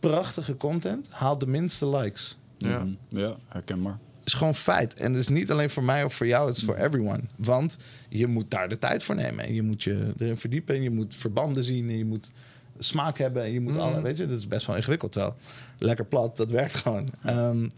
prachtige 0.00 0.56
content... 0.56 1.06
haalt 1.10 1.40
de 1.40 1.46
minste 1.46 1.88
likes 1.88 2.36
Ja. 2.56 2.78
Mhm. 2.78 3.18
Ja, 3.18 3.36
herkenbaar. 3.48 3.98
is 4.24 4.34
gewoon 4.34 4.54
feit. 4.54 4.94
En 4.94 5.12
het 5.12 5.20
is 5.20 5.28
niet 5.28 5.50
alleen 5.50 5.70
voor 5.70 5.84
mij 5.84 6.04
of 6.04 6.14
voor 6.14 6.26
jou, 6.26 6.46
het 6.46 6.56
is 6.56 6.62
voor 6.62 6.76
everyone. 6.76 7.22
Want 7.36 7.76
je 8.08 8.26
moet 8.26 8.50
daar 8.50 8.68
de 8.68 8.78
tijd 8.78 9.02
voor 9.02 9.14
nemen. 9.14 9.44
En 9.46 9.54
je 9.54 9.62
moet 9.62 9.82
je 9.82 10.12
erin 10.18 10.36
verdiepen. 10.36 10.74
En 10.74 10.82
je 10.82 10.90
moet 10.90 11.14
verbanden 11.14 11.64
zien. 11.64 11.88
En 11.88 11.96
je 11.96 12.04
moet 12.04 12.32
smaak 12.78 13.18
hebben. 13.18 13.42
En 13.42 13.52
je 13.52 13.60
moet 13.60 13.76
alle, 13.76 14.02
weet 14.02 14.16
je, 14.16 14.26
dat 14.26 14.38
is 14.38 14.48
best 14.48 14.66
wel 14.66 14.76
ingewikkeld 14.76 15.14
wel. 15.14 15.36
Lekker 15.78 16.04
plat, 16.04 16.36
dat 16.36 16.50
werkt 16.50 16.74
gewoon. 16.74 17.08
Ehm, 17.24 17.68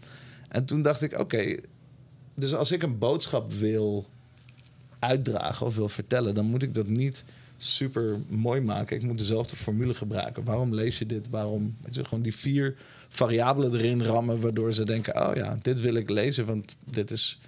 en 0.49 0.65
toen 0.65 0.81
dacht 0.81 1.01
ik, 1.01 1.19
oké, 1.19 1.55
dus 2.33 2.53
als 2.55 2.71
ik 2.71 2.83
een 2.83 2.97
boodschap 2.97 3.51
wil 3.51 4.05
uitdragen 4.99 5.65
of 5.65 5.75
wil 5.75 5.89
vertellen, 5.89 6.35
dan 6.35 6.45
moet 6.45 6.63
ik 6.63 6.73
dat 6.73 6.87
niet 6.87 7.23
super 7.57 8.19
mooi 8.27 8.61
maken. 8.61 8.97
Ik 8.97 9.03
moet 9.03 9.17
dezelfde 9.17 9.55
formule 9.55 9.93
gebruiken. 9.93 10.43
Waarom 10.43 10.73
lees 10.73 10.99
je 10.99 11.05
dit? 11.05 11.29
Waarom? 11.29 11.75
Weet 11.81 11.95
je, 11.95 12.05
gewoon 12.05 12.23
die 12.23 12.35
vier 12.35 12.75
variabelen 13.09 13.73
erin 13.73 14.03
rammen, 14.03 14.41
waardoor 14.41 14.73
ze 14.73 14.85
denken: 14.85 15.29
oh 15.29 15.35
ja, 15.35 15.57
dit 15.61 15.81
wil 15.81 15.93
ik 15.93 16.09
lezen, 16.09 16.45
want 16.45 16.75
dit 16.83 17.11
is 17.11 17.39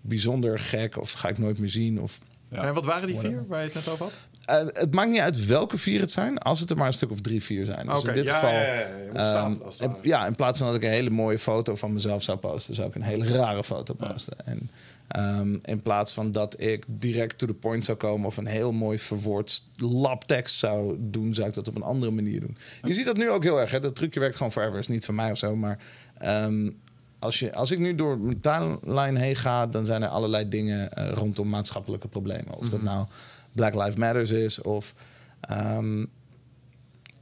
bijzonder 0.00 0.58
gek 0.58 0.96
of 0.96 1.12
ga 1.12 1.28
ik 1.28 1.38
nooit 1.38 1.58
meer 1.58 1.70
zien. 1.70 2.00
Of, 2.00 2.20
Ja. 2.48 2.64
En 2.64 2.74
wat 2.74 2.84
waren 2.84 3.06
die 3.06 3.18
vier 3.18 3.44
waar 3.46 3.58
je 3.58 3.64
het 3.64 3.74
net 3.74 3.88
over 3.88 4.04
had? 4.04 4.14
Eh, 4.58 4.66
het 4.72 4.94
maakt 4.94 5.10
niet 5.10 5.20
uit 5.20 5.46
welke 5.46 5.78
vier 5.78 6.00
het 6.00 6.10
zijn, 6.10 6.38
als 6.38 6.60
het 6.60 6.70
er 6.70 6.76
maar 6.76 6.86
een 6.86 6.92
stuk 6.92 7.10
of 7.10 7.20
drie, 7.20 7.42
vier 7.42 7.64
zijn. 7.66 7.86
Dus 7.86 7.96
Oké, 7.98 8.08
in 8.08 8.14
dit 8.14 8.26
ja, 8.26 8.34
geval. 8.34 8.52
ja, 8.52 9.50
het 9.66 9.80
in- 9.80 9.96
ja, 10.02 10.26
in 10.26 10.34
plaats 10.34 10.58
van 10.58 10.66
dat 10.66 10.76
ik 10.76 10.82
een 10.82 10.90
hele 10.90 11.10
mooie 11.10 11.38
foto 11.38 11.74
van 11.74 11.92
mezelf 11.92 12.22
zou 12.22 12.38
posten, 12.38 12.74
zou 12.74 12.88
ik 12.88 12.94
een 12.94 13.02
hele 13.02 13.26
rare 13.32 13.64
foto 13.64 13.94
posten. 13.94 14.36
En 14.44 14.70
ehm, 15.08 15.56
in 15.62 15.82
plaats 15.82 16.12
van 16.12 16.32
dat 16.32 16.60
ik 16.60 16.84
direct 16.86 17.38
to 17.38 17.46
the 17.46 17.54
point 17.54 17.84
zou 17.84 17.98
komen 17.98 18.26
of 18.26 18.36
een 18.36 18.46
heel 18.46 18.72
mooi 18.72 18.98
verwoord 18.98 19.62
labtekst 19.76 20.58
zou 20.58 20.96
doen, 21.00 21.34
zou 21.34 21.48
ik 21.48 21.54
dat 21.54 21.68
op 21.68 21.76
een 21.76 21.82
andere 21.82 22.10
manier 22.12 22.40
doen. 22.40 22.56
Je 22.82 22.94
ziet 22.94 23.06
dat 23.06 23.16
nu 23.16 23.30
ook 23.30 23.42
heel 23.42 23.60
erg. 23.60 23.70
Hè? 23.70 23.80
Dat 23.80 23.94
trucje 23.96 24.20
werkt 24.20 24.36
gewoon 24.36 24.52
forever. 24.52 24.78
is 24.78 24.88
niet 24.88 25.04
van 25.04 25.14
mij 25.14 25.30
of 25.30 25.38
zo, 25.38 25.56
maar 25.56 25.78
ehm, 26.18 26.70
als, 27.18 27.38
je, 27.38 27.54
als 27.54 27.70
ik 27.70 27.78
nu 27.78 27.94
door 27.94 28.18
mijn 28.18 28.40
timeline 28.40 29.18
heen 29.18 29.36
ga, 29.36 29.66
dan 29.66 29.84
zijn 29.84 30.02
er 30.02 30.08
allerlei 30.08 30.48
dingen 30.48 30.92
eh, 30.92 31.12
rondom 31.12 31.48
maatschappelijke 31.48 32.08
problemen. 32.08 32.54
Of 32.54 32.68
dat 32.68 32.82
nou 32.82 33.06
Black 33.52 33.74
Lives 33.74 33.96
Matters 33.96 34.30
is 34.30 34.60
of 34.60 34.94
ehm, 35.40 36.04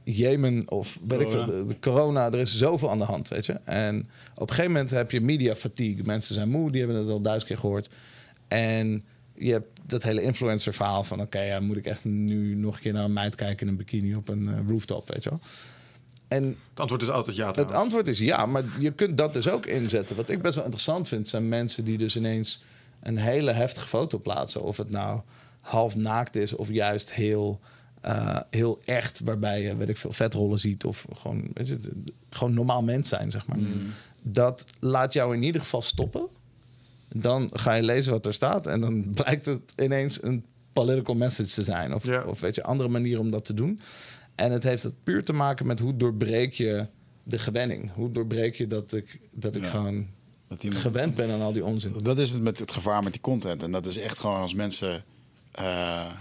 Jemen 0.03 0.63
of 0.69 0.99
weet 1.07 1.19
ik 1.19 1.29
veel, 1.29 1.45
de, 1.45 1.65
de 1.65 1.79
corona. 1.79 2.31
Er 2.31 2.39
is 2.39 2.57
zoveel 2.57 2.89
aan 2.89 2.97
de 2.97 3.03
hand, 3.03 3.27
weet 3.27 3.45
je. 3.45 3.53
En 3.63 4.09
op 4.33 4.41
een 4.49 4.55
gegeven 4.55 4.71
moment 4.71 4.91
heb 4.91 5.11
je 5.11 5.21
media 5.21 5.55
fatigue. 5.55 6.03
Mensen 6.03 6.35
zijn 6.35 6.49
moe, 6.49 6.71
die 6.71 6.81
hebben 6.81 6.99
het 6.99 7.09
al 7.09 7.21
duizend 7.21 7.47
keer 7.47 7.57
gehoord. 7.57 7.89
En 8.47 9.03
je 9.33 9.51
hebt 9.51 9.79
dat 9.85 10.03
hele 10.03 10.21
influencer 10.21 10.73
verhaal 10.73 11.03
van... 11.03 11.21
oké, 11.21 11.41
ja, 11.41 11.59
moet 11.59 11.77
ik 11.77 11.85
echt 11.85 12.03
nu 12.03 12.55
nog 12.55 12.75
een 12.75 12.81
keer 12.81 12.93
naar 12.93 13.03
een 13.03 13.13
meid 13.13 13.35
kijken 13.35 13.65
in 13.65 13.67
een 13.67 13.77
bikini 13.77 14.15
op 14.15 14.27
een 14.27 14.47
eh, 14.47 14.67
rooftop, 14.67 15.07
weet 15.07 15.23
je 15.23 15.29
wel. 15.29 15.39
En 16.27 16.43
Het 16.69 16.79
antwoord 16.79 17.01
is 17.01 17.09
altijd 17.09 17.35
ja. 17.35 17.51
het 17.51 17.71
antwoord 17.71 18.07
is 18.07 18.19
ja, 18.19 18.45
maar 18.45 18.63
je 18.79 18.91
kunt 18.91 19.17
dat 19.17 19.33
dus 19.33 19.49
ook 19.49 19.65
inzetten. 19.65 20.15
Wat 20.15 20.29
ik 20.29 20.41
best 20.41 20.55
wel 20.55 20.63
interessant 20.63 21.07
vind, 21.07 21.27
zijn 21.27 21.49
mensen 21.49 21.85
die 21.85 21.97
dus 21.97 22.15
ineens 22.15 22.63
een 22.99 23.17
hele 23.17 23.51
heftige 23.51 23.87
foto 23.87 24.19
plaatsen. 24.19 24.63
Of 24.63 24.77
het 24.77 24.89
nou 24.89 25.21
half 25.61 25.95
naakt 25.95 26.35
is 26.35 26.55
of 26.55 26.69
juist 26.69 27.13
heel, 27.13 27.59
eh, 28.01 28.39
heel 28.49 28.79
echt, 28.85 29.19
waarbij 29.23 29.61
je 29.61 29.75
weet 29.75 29.89
ik 29.89 29.97
veel 29.97 30.11
vetrollen 30.11 30.59
ziet 30.59 30.85
of 30.85 31.05
gewoon, 31.13 31.47
weet 31.53 31.67
je, 31.67 31.79
gewoon 32.29 32.53
normaal 32.53 32.83
mens 32.83 33.09
zijn, 33.09 33.31
zeg 33.31 33.47
maar. 33.47 33.57
Dat 34.23 34.65
laat 34.79 35.13
jou 35.13 35.35
in 35.35 35.43
ieder 35.43 35.61
geval 35.61 35.81
stoppen. 35.81 36.27
Dan 37.15 37.49
ga 37.53 37.73
je 37.73 37.83
lezen 37.83 38.11
wat 38.11 38.25
er 38.25 38.33
staat 38.33 38.67
en 38.67 38.81
dan 38.81 39.09
blijkt 39.13 39.45
het 39.45 39.61
ineens 39.77 40.23
een 40.23 40.45
political 40.73 41.15
message 41.15 41.49
te 41.53 41.63
zijn. 41.63 41.93
Of, 41.93 42.07
of 42.25 42.39
weet 42.39 42.55
je, 42.55 42.63
andere 42.63 42.89
manieren 42.89 43.21
om 43.21 43.31
dat 43.31 43.45
te 43.45 43.53
doen. 43.53 43.79
En 44.35 44.51
het 44.51 44.63
heeft 44.63 44.83
het 44.83 45.03
puur 45.03 45.23
te 45.23 45.33
maken 45.33 45.65
met 45.65 45.79
hoe 45.79 45.95
doorbreek 45.97 46.53
je 46.53 46.87
de 47.23 47.39
gewenning. 47.39 47.91
Hoe 47.93 48.11
doorbreek 48.11 48.55
je 48.55 48.67
dat 48.67 48.93
ik, 48.93 49.19
dat 49.35 49.55
ik 49.55 49.61
Ja. 49.63 49.69
gewoon 49.69 50.07
Dat 50.47 50.65
gewend 50.69 51.15
bent 51.15 51.31
aan 51.31 51.41
al 51.41 51.53
die 51.53 51.65
onzin. 51.65 51.93
Dat 52.01 52.19
is 52.19 52.31
het 52.31 52.41
met 52.41 52.59
het 52.59 52.71
gevaar 52.71 53.03
met 53.03 53.11
die 53.11 53.21
content. 53.21 53.63
En 53.63 53.71
dat 53.71 53.85
is 53.85 53.97
echt 53.97 54.19
gewoon 54.19 54.39
als 54.39 54.53
mensen. 54.53 55.03
Eh, 55.51 56.11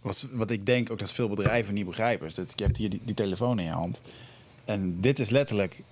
wat, 0.00 0.28
wat 0.32 0.50
ik 0.50 0.66
denk 0.66 0.90
ook 0.90 0.98
dat 0.98 1.12
veel 1.12 1.28
bedrijven 1.28 1.74
niet 1.74 1.86
begrijpen. 1.86 2.26
Is 2.26 2.34
dat 2.34 2.52
je 2.56 2.64
hebt 2.64 2.76
hier 2.76 2.90
die, 2.90 3.00
die 3.04 3.14
telefoon 3.14 3.58
in 3.58 3.64
je 3.64 3.70
hand. 3.70 4.00
En 4.64 5.00
dit 5.00 5.18
is 5.18 5.30
letterlijk 5.30 5.82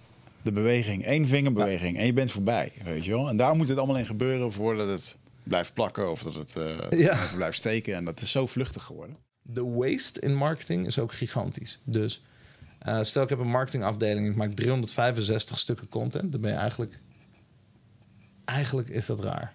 de 0.42 0.52
beweging. 0.52 1.04
één 1.04 1.28
vingerbeweging. 1.28 1.98
En 1.98 2.06
je 2.06 2.12
bent 2.12 2.30
voorbij. 2.30 2.72
Weet 2.84 3.04
je 3.04 3.10
wel? 3.10 3.28
En 3.28 3.36
daar 3.36 3.56
moet 3.56 3.68
het 3.68 3.78
allemaal 3.78 3.98
in 3.98 4.06
gebeuren 4.06 4.52
voordat 4.52 4.88
het 4.88 5.16
blijft 5.42 5.74
plakken. 5.74 6.10
Of 6.10 6.22
dat 6.22 6.34
het 6.34 6.56
eh, 6.56 6.98
Ja. 7.00 7.26
blijft 7.34 7.58
steken. 7.58 7.94
En 7.94 8.04
dat 8.04 8.20
is 8.20 8.30
zo 8.30 8.46
vluchtig 8.46 8.82
geworden. 8.82 9.16
De 9.42 9.64
waste 9.64 10.20
in 10.20 10.34
marketing 10.34 10.86
is 10.86 10.98
ook 10.98 11.12
gigantisch. 11.12 11.78
Dus 11.84 12.22
eh, 12.78 13.02
stel 13.02 13.22
ik 13.22 13.28
heb 13.28 13.38
een 13.38 13.50
marketingafdeling, 13.50 14.28
ik 14.28 14.36
maak 14.36 14.52
365 14.54 15.58
stukken 15.58 15.88
content, 15.88 16.32
dan 16.32 16.40
ben 16.40 16.50
je 16.50 16.56
eigenlijk. 16.56 16.98
Eigenlijk 18.44 18.88
is 18.88 19.06
dat 19.06 19.20
raar. 19.20 19.54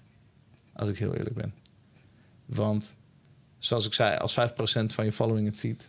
Als 0.73 0.89
ik 0.89 0.97
heel 0.97 1.15
eerlijk 1.15 1.35
ben. 1.35 1.53
Want 2.45 2.93
zoals 3.57 3.85
ik 3.85 3.93
zei, 3.93 4.17
als 4.17 4.39
5% 4.39 4.85
van 4.85 5.05
je 5.05 5.11
following 5.11 5.47
het 5.47 5.57
ziet, 5.57 5.87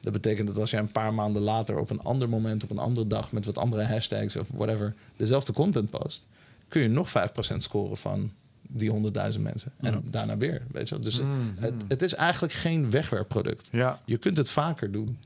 dat 0.00 0.12
betekent 0.12 0.46
dat 0.46 0.58
als 0.58 0.70
jij 0.70 0.80
een 0.80 0.92
paar 0.92 1.14
maanden 1.14 1.42
later 1.42 1.78
op 1.78 1.90
een 1.90 2.02
ander 2.02 2.28
moment, 2.28 2.62
op 2.62 2.70
een 2.70 2.78
andere 2.78 3.06
dag 3.06 3.32
met 3.32 3.44
wat 3.44 3.58
andere 3.58 3.84
hashtags 3.84 4.36
of 4.36 4.48
whatever, 4.54 4.94
dezelfde 5.16 5.52
content 5.52 5.90
post, 5.90 6.26
kun 6.68 6.82
je 6.82 6.88
nog 6.88 7.08
5% 7.08 7.56
scoren 7.56 7.96
van 7.96 8.32
die 8.62 9.12
100.000 9.34 9.40
mensen. 9.40 9.72
En 9.80 10.02
daarna 10.10 10.36
weer, 10.36 10.62
weet 10.70 10.88
je 10.88 10.94
wel. 10.94 11.04
Dus 11.04 11.20
het, 11.56 11.74
het 11.88 12.02
is 12.02 12.14
eigenlijk 12.14 12.52
geen 12.52 12.90
wegwerpproduct. 12.90 13.68
Ja. 13.72 14.00
Je 14.04 14.18
kunt 14.18 14.36
het 14.36 14.50
vaker 14.50 14.92
doen. 14.92 15.18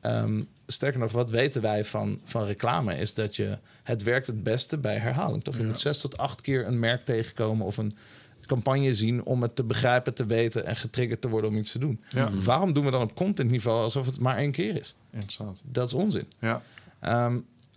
Ehm, 0.00 0.42
sterker 0.66 1.00
nog, 1.00 1.12
wat 1.12 1.30
weten 1.30 1.62
wij 1.62 1.84
van, 1.84 2.20
van 2.24 2.44
reclame 2.44 2.96
is 2.96 3.14
dat 3.14 3.36
je 3.36 3.58
het 3.82 4.02
werkt 4.02 4.26
het 4.26 4.42
beste 4.42 4.78
bij 4.78 4.98
herhaling. 4.98 5.44
Toch? 5.44 5.58
Je 5.58 5.66
moet 5.66 5.78
zes 5.78 6.00
tot 6.00 6.18
acht 6.18 6.40
keer 6.40 6.66
een 6.66 6.78
merk 6.78 7.04
tegenkomen 7.04 7.66
of 7.66 7.76
een 7.76 7.96
campagne 8.46 8.94
zien 8.94 9.24
om 9.24 9.42
het 9.42 9.56
te 9.56 9.64
begrijpen, 9.64 10.14
te 10.14 10.26
weten 10.26 10.66
en 10.66 10.76
getriggerd 10.76 11.20
te 11.20 11.28
worden 11.28 11.50
om 11.50 11.56
iets 11.56 11.72
te 11.72 11.78
doen. 11.78 12.00
Ja. 12.08 12.30
Waarom 12.32 12.72
doen 12.72 12.84
we 12.84 12.90
dan 12.90 13.02
op 13.02 13.14
contentniveau 13.14 13.82
alsof 13.82 14.06
het 14.06 14.20
maar 14.20 14.36
één 14.36 14.52
keer 14.52 14.76
is? 14.76 14.94
Interessant. 15.10 15.62
Dat 15.64 15.88
is 15.88 15.94
onzin. 15.94 16.26
Ja. 16.38 16.62
Ehm, 17.00 17.36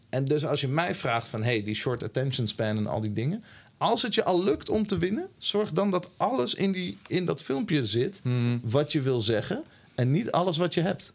en 0.09 0.25
dus 0.25 0.45
als 0.45 0.61
je 0.61 0.67
mij 0.67 0.95
vraagt 0.95 1.27
van 1.27 1.43
hey, 1.43 1.63
die 1.63 1.75
short 1.75 2.03
attention 2.03 2.47
span 2.47 2.77
en 2.77 2.87
al 2.87 3.01
die 3.01 3.13
dingen. 3.13 3.43
Als 3.77 4.01
het 4.01 4.13
je 4.13 4.23
al 4.23 4.43
lukt 4.43 4.69
om 4.69 4.87
te 4.87 4.97
winnen, 4.97 5.27
zorg 5.37 5.71
dan 5.71 5.91
dat 5.91 6.09
alles 6.17 6.53
in, 6.53 6.71
die, 6.71 6.97
in 7.07 7.25
dat 7.25 7.41
filmpje 7.41 7.85
zit 7.85 8.21
wat 8.61 8.91
je 8.91 9.01
wil 9.01 9.19
zeggen 9.19 9.63
en 9.95 10.11
niet 10.11 10.31
alles 10.31 10.57
wat 10.57 10.73
je 10.73 10.81
hebt. 10.81 11.13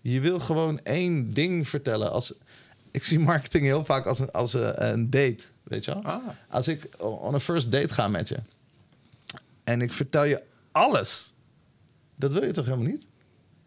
Je 0.00 0.20
wil 0.20 0.38
gewoon 0.38 0.80
één 0.82 1.32
ding 1.34 1.68
vertellen. 1.68 2.10
Als, 2.12 2.34
ik 2.90 3.04
zie 3.04 3.18
marketing 3.18 3.64
heel 3.64 3.84
vaak 3.84 4.06
als 4.06 4.18
een, 4.18 4.30
als 4.30 4.54
een, 4.54 4.90
een 4.92 5.10
date, 5.10 5.44
weet 5.62 5.84
je 5.84 5.92
wel? 5.92 6.02
Ah. 6.02 6.28
Als 6.48 6.68
ik 6.68 6.88
on 6.98 7.34
a 7.34 7.40
first 7.40 7.72
date 7.72 7.94
ga 7.94 8.08
met 8.08 8.28
je 8.28 8.36
en 9.68 9.82
ik 9.82 9.92
vertel 9.92 10.24
je 10.24 10.42
alles, 10.72 11.32
dat 12.16 12.32
wil 12.32 12.44
je 12.44 12.52
toch 12.52 12.64
helemaal 12.64 12.86
niet? 12.86 13.06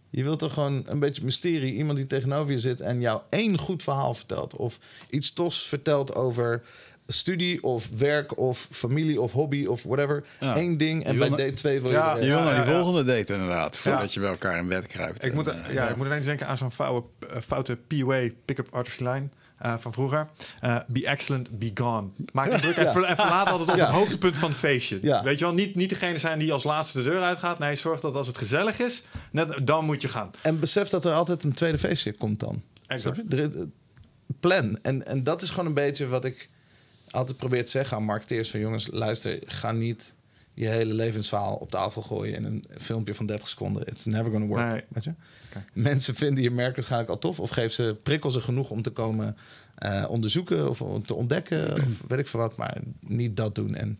Je 0.10 0.24
wilt 0.24 0.40
toch 0.40 0.54
gewoon 0.54 0.84
een 0.86 1.00
beetje 1.00 1.24
mysterie. 1.24 1.74
Iemand 1.74 1.98
die 1.98 2.08
tegenover 2.08 2.54
je 2.54 2.60
zit 2.60 2.82
en 2.82 3.02
jou 3.02 3.22
één 3.30 3.58
goed 3.58 3.84
verhaal 3.84 4.14
vertelt. 4.14 4.56
Of 4.56 4.80
iets 5.10 5.34
tofs 5.34 5.68
vertelt 5.68 6.16
over 6.16 6.62
studie 7.08 7.64
of 7.64 7.90
werk 7.98 8.38
of 8.38 8.68
familie 8.72 9.22
of 9.22 9.32
hobby 9.32 9.66
of 9.66 9.84
whatever. 9.84 10.24
Ja. 10.40 10.58
Eén 10.58 10.78
ding 10.78 11.04
en 11.04 11.18
bij 11.18 11.30
date 11.30 11.54
twee 11.54 11.82
wil 11.82 11.90
je 11.90 11.96
Ja, 11.96 12.18
Je 12.18 12.26
wil 12.26 12.44
naar 12.44 12.56
die 12.56 12.64
ja, 12.64 12.72
ja. 12.72 12.84
volgende 12.84 13.04
date 13.14 13.34
inderdaad. 13.34 13.78
Voordat 13.78 14.14
je 14.14 14.20
bij 14.20 14.30
elkaar 14.30 14.58
in 14.58 14.68
bed 14.68 14.88
kruipt. 14.88 15.26
Ik 15.26 15.34
moet, 15.34 15.48
eh, 15.48 15.74
ja, 15.74 15.90
ik 15.90 15.96
moet 15.96 16.06
ineens 16.06 16.26
denken 16.26 16.48
aan 16.48 16.58
zo'n 16.58 16.72
foute, 16.72 17.28
eh, 17.28 17.42
foute 17.42 17.76
PUA 17.88 18.30
pick-up 18.46 18.68
artistry 18.72 19.08
line 19.08 19.30
eh, 19.62 19.74
van 19.78 19.94
vroeger. 19.94 20.28
Eh, 20.60 20.78
be 20.88 21.06
excellent, 21.06 21.60
be 21.60 21.72
gone. 21.74 22.08
Maak 22.34 22.52
het 22.52 22.62
druk 22.62 22.76
en, 22.76 22.84
Ja. 22.86 22.92
ver- 22.92 23.04
en 23.04 23.16
verlaat 23.16 23.50
altijd 23.50 23.70
op 23.70 23.76
Ja. 23.76 23.86
het 23.86 23.94
hoogtepunt 23.96 24.38
van 24.38 24.50
het 24.50 24.58
feestje. 24.58 25.00
Ja. 25.02 25.24
Weet 25.24 25.40
je 25.40 25.46
wel, 25.46 25.54
niet, 25.54 25.76
niet 25.76 25.90
degene 25.90 26.18
zijn 26.18 26.40
die 26.40 26.54
als 26.54 26.64
laatste 26.64 26.98
de 27.04 27.10
deur 27.10 27.22
uitgaat. 27.22 27.60
Nee, 27.60 27.76
zorg 27.76 28.00
dat 28.00 28.16
als 28.16 28.28
het 28.28 28.38
gezellig 28.38 28.80
is, 28.80 29.04
net, 29.32 29.68
dan 29.68 29.86
moet 29.86 30.02
je 30.02 30.08
gaan. 30.08 30.32
En 30.42 30.60
besef 30.60 30.90
dat 30.90 31.06
er 31.06 31.14
altijd 31.14 31.44
een 31.44 31.54
tweede 31.54 31.78
feestje 31.78 32.12
komt 32.14 32.40
dan. 32.40 32.62
Exact. 32.88 33.34
Eh, 33.34 33.46
plan. 34.40 34.78
En, 34.82 35.06
en 35.06 35.24
dat 35.24 35.42
is 35.42 35.50
gewoon 35.50 35.66
een 35.66 35.74
beetje 35.74 36.08
wat 36.08 36.26
ik 36.26 36.50
altijd 37.12 37.38
probeer 37.38 37.64
te 37.66 37.72
zeggen 37.72 37.98
aan 37.98 38.04
marketeers. 38.04 38.50
Van 38.52 38.60
jongens, 38.60 38.88
luister, 38.92 39.40
ga 39.46 39.72
niet 39.72 40.14
je 40.62 40.68
hele 40.68 40.94
levensverhaal 40.94 41.56
op 41.56 41.72
tafel 41.72 42.02
gooien 42.02 42.36
in 42.36 42.44
een 42.44 42.66
filmpje 42.78 43.16
van 43.16 43.26
30 43.26 43.48
seconden. 43.48 43.88
It's 43.88 44.06
never 44.06 44.32
gonna 44.32 44.46
work. 44.46 44.68
Nee. 44.68 44.84
Weet 44.88 45.04
je? 45.04 45.14
Mensen 45.74 46.16
vinden 46.16 46.44
je 46.44 46.52
merk 46.52 46.76
waarschijnlijk 46.76 47.12
al 47.12 47.20
tof. 47.20 47.40
Of 47.40 47.50
geef 47.50 47.74
ze, 47.74 47.98
prikkel 48.04 48.32
ze 48.32 48.42
genoeg 48.42 48.70
om 48.70 48.82
te 48.82 48.90
komen 48.90 49.38
eh, 49.76 50.06
onderzoeken 50.10 50.70
of 50.70 50.82
om 50.82 51.06
te 51.06 51.14
ontdekken. 51.14 51.74
of 51.74 52.02
weet 52.08 52.20
ik 52.20 52.28
veel 52.28 52.40
wat. 52.40 52.58
Maar 52.58 52.78
niet 53.00 53.36
dat 53.36 53.56
doen. 53.56 53.76
En 53.76 54.00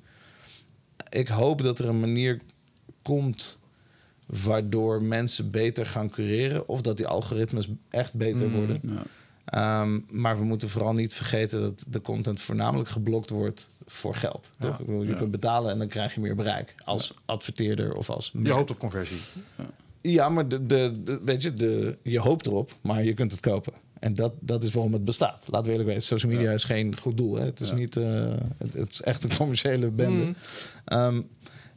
ik 1.10 1.28
hoop 1.28 1.62
dat 1.62 1.80
er 1.80 1.88
een 1.88 2.00
manier 2.00 2.40
komt 3.02 3.60
waardoor 4.26 5.02
mensen 5.02 5.52
beter 5.52 5.86
gaan 5.86 6.10
cureren. 6.10 6.68
Of 6.68 6.82
dat 6.82 6.98
die 6.98 7.08
algoritmes 7.08 7.68
echt 7.90 8.14
beter 8.14 8.50
worden. 8.50 8.80
ja. 8.84 9.04
Ehm, 9.46 10.00
maar 10.10 10.38
we 10.38 10.44
moeten 10.46 10.70
vooral 10.70 10.94
niet 10.94 11.14
vergeten 11.14 11.62
dat 11.62 11.84
de 11.88 12.02
content 12.02 12.42
voornamelijk 12.42 12.90
geblokt 12.90 13.30
wordt 13.30 13.70
voor 13.86 14.16
geld. 14.16 14.52
Toch? 14.60 14.72
Ja. 14.72 14.80
Ik 14.80 14.86
bedoel, 14.86 15.04
je 15.04 15.10
Ja. 15.10 15.16
kunt 15.18 15.32
betalen 15.32 15.72
en 15.72 15.78
dan 15.78 15.88
krijg 15.88 16.14
je 16.14 16.20
meer 16.22 16.36
bereik. 16.36 16.76
Als 16.86 17.14
adverteerder 17.26 17.94
of 17.96 18.10
als... 18.10 18.32
Je 18.44 18.52
hoopt 18.52 18.70
op 18.70 18.80
conversie. 18.80 19.18
Ja, 20.02 20.30
maar 20.30 20.48
de, 20.48 20.66
de, 20.66 21.02
de- 21.04 21.20
weet 21.26 21.42
je, 21.42 21.54
de, 21.54 21.98
je 22.04 22.20
hoopt 22.20 22.46
erop, 22.48 22.72
maar 22.82 23.04
je 23.04 23.14
kunt 23.14 23.32
het 23.32 23.40
kopen. 23.40 23.74
En 24.00 24.16
dat, 24.16 24.34
dat 24.40 24.64
is 24.64 24.72
waarom 24.72 24.94
het 24.94 25.06
bestaat. 25.06 25.46
Laten 25.48 25.66
we 25.66 25.72
eerlijk 25.72 25.90
weten, 25.90 26.04
social 26.04 26.32
media 26.32 26.52
is 26.52 26.64
geen 26.64 26.98
goed 26.98 27.18
doel. 27.18 27.36
Hè? 27.36 27.46
Het, 27.46 27.60
is 27.60 27.72
niet, 27.72 27.98
eh, 27.98 28.32
het, 28.58 28.74
het 28.74 28.92
is 28.92 29.02
echt 29.02 29.24
een 29.24 29.36
commerciële 29.38 29.88
bende. 29.90 30.22
Mhm. 30.24 30.32
Ehm, 30.86 31.22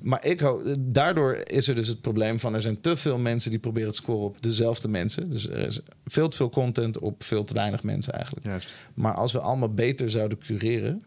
maar 0.05 0.25
ik 0.27 0.41
hoop, 0.41 0.63
daardoor 0.79 1.39
is 1.45 1.69
er 1.69 1.75
dus 1.75 1.89
het 1.89 2.01
probleem 2.01 2.41
van... 2.41 2.55
er 2.55 2.63
zijn 2.63 2.81
te 2.81 2.97
veel 2.97 3.19
mensen 3.19 3.51
die 3.51 3.59
proberen 3.59 3.91
te 3.91 3.97
scoren 3.97 4.25
op 4.27 4.43
dezelfde 4.43 4.89
mensen. 4.89 5.31
Dus 5.31 5.49
er 5.49 5.67
is 5.67 5.81
veel 6.07 6.29
te 6.29 6.37
veel 6.37 6.51
content 6.51 6.99
op 6.99 7.23
veel 7.23 7.45
te 7.45 7.55
weinig 7.55 7.83
mensen 7.83 8.13
eigenlijk. 8.13 8.47
Juist. 8.47 8.69
Maar 8.95 9.15
als 9.15 9.33
we 9.33 9.39
allemaal 9.41 9.75
beter 9.75 10.11
zouden 10.11 10.39
cureren, 10.39 11.05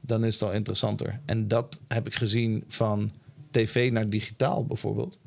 dan 0.00 0.24
is 0.24 0.34
het 0.34 0.42
al 0.42 0.52
interessanter. 0.52 1.20
En 1.24 1.48
dat 1.48 1.80
heb 1.88 2.06
ik 2.06 2.14
gezien 2.14 2.64
van 2.66 3.10
tv 3.50 3.92
naar 3.92 4.08
digitaal 4.08 4.64
bijvoorbeeld. 4.66 5.18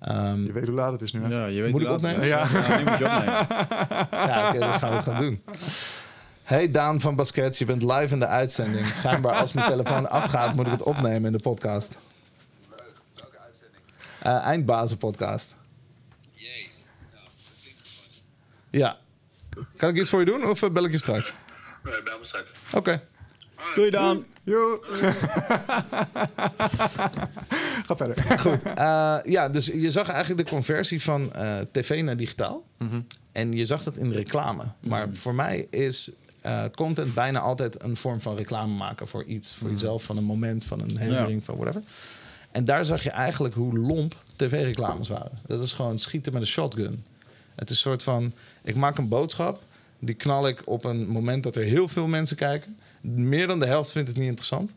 Ehm, 0.00 0.44
Je 0.44 0.52
weet 0.52 0.66
hoe 0.66 0.74
laat 0.74 0.92
het 0.92 1.02
is 1.02 1.12
nu, 1.12 1.22
hè? 1.22 1.28
Ja, 1.28 1.46
je 1.46 1.62
weet 1.62 1.70
Moet 1.72 1.82
hoe 1.82 1.94
ik 1.94 2.02
laat 2.02 2.12
het 2.12 2.20
opnemen? 2.20 2.42
is. 2.44 2.58
Ja, 2.58 2.76
die 2.76 2.84
moet 2.90 2.98
je 2.98 3.04
opnemen. 3.04 3.46
ja, 4.30 4.48
oké, 4.48 4.58
dan 4.58 4.72
gaan 4.78 4.90
we 4.90 4.96
het 4.96 5.04
gaan 5.04 5.22
doen. 5.22 5.42
Hey 6.42 6.70
Daan 6.70 7.00
van 7.00 7.16
Baskets, 7.16 7.58
je 7.58 7.64
bent 7.64 7.82
live 7.82 8.08
in 8.14 8.18
de 8.18 8.26
uitzending. 8.26 8.86
Schijnbaar 8.86 9.34
als 9.34 9.52
mijn 9.52 9.66
telefoon 9.66 10.10
afgaat, 10.10 10.54
moet 10.54 10.66
ik 10.66 10.72
het 10.72 10.82
opnemen 10.82 11.24
in 11.24 11.32
de 11.32 11.38
podcast. 11.38 11.98
Eh 14.22 14.44
Eindbazen 14.44 14.98
podcast. 14.98 15.54
Jee. 16.32 16.70
Nou, 17.10 17.24
dat 17.24 17.54
klinkt 17.62 17.80
goed. 17.80 18.22
Ja. 18.70 18.98
Kan 19.76 19.88
ik 19.88 19.96
iets 19.96 20.10
voor 20.10 20.20
je 20.20 20.26
doen 20.26 20.46
of 20.46 20.62
eh, 20.62 20.70
bel 20.70 20.84
ik 20.84 20.90
je 20.90 20.98
straks? 20.98 21.34
Nee, 21.84 22.02
bel 22.02 22.18
me 22.18 22.24
straks. 22.24 22.50
Oké. 22.72 23.02
Doei 23.74 23.90
dan. 23.90 24.26
Joe. 24.44 24.80
Ga 27.86 27.96
verder. 27.96 28.16
Eh, 28.74 29.18
ja, 29.24 29.48
dus 29.48 29.66
je 29.66 29.90
zag 29.90 30.08
eigenlijk 30.08 30.48
de 30.48 30.54
conversie 30.54 31.02
van 31.02 31.32
eh, 31.32 31.58
tv 31.70 32.02
naar 32.02 32.16
digitaal. 32.16 32.64
En 33.32 33.52
je 33.52 33.66
zag 33.66 33.82
dat 33.82 33.96
in 33.96 34.08
de 34.08 34.14
reclame. 34.14 34.64
Maar 34.80 35.08
voor 35.12 35.34
mij 35.34 35.66
is 35.70 36.10
eh, 36.40 36.64
content 36.74 37.14
bijna 37.14 37.40
altijd 37.40 37.82
een 37.82 37.96
vorm 37.96 38.20
van 38.20 38.36
reclame 38.36 38.74
maken 38.74 39.08
voor 39.08 39.24
iets. 39.24 39.54
Voor 39.54 39.70
jezelf, 39.70 40.04
van 40.04 40.16
een 40.16 40.24
moment, 40.24 40.64
van 40.64 40.80
een 40.80 40.96
herinnering, 40.96 41.44
van 41.44 41.56
whatever. 41.56 41.82
En 42.52 42.64
daar 42.64 42.84
zag 42.84 43.02
je 43.02 43.10
eigenlijk 43.10 43.54
hoe 43.54 43.78
lomp 43.78 44.14
tv-reclames 44.36 45.08
waren. 45.08 45.38
Dat 45.46 45.60
is 45.60 45.72
gewoon 45.72 45.98
schieten 45.98 46.32
met 46.32 46.42
een 46.42 46.48
shotgun. 46.48 47.04
Het 47.54 47.70
is 47.70 47.76
een 47.76 47.82
soort 47.90 48.02
van, 48.02 48.32
ik 48.62 48.74
maak 48.74 48.98
een 48.98 49.08
boodschap, 49.08 49.62
die 49.98 50.14
knal 50.14 50.48
ik 50.48 50.62
op 50.64 50.84
een 50.84 51.06
moment 51.06 51.42
dat 51.42 51.56
er 51.56 51.62
heel 51.62 51.88
veel 51.88 52.06
mensen 52.06 52.36
kijken. 52.36 52.76
Meer 53.00 53.46
dan 53.46 53.60
de 53.60 53.66
helft 53.66 53.90
vindt 53.92 54.08
het 54.08 54.18
niet 54.18 54.26
interessant. 54.26 54.74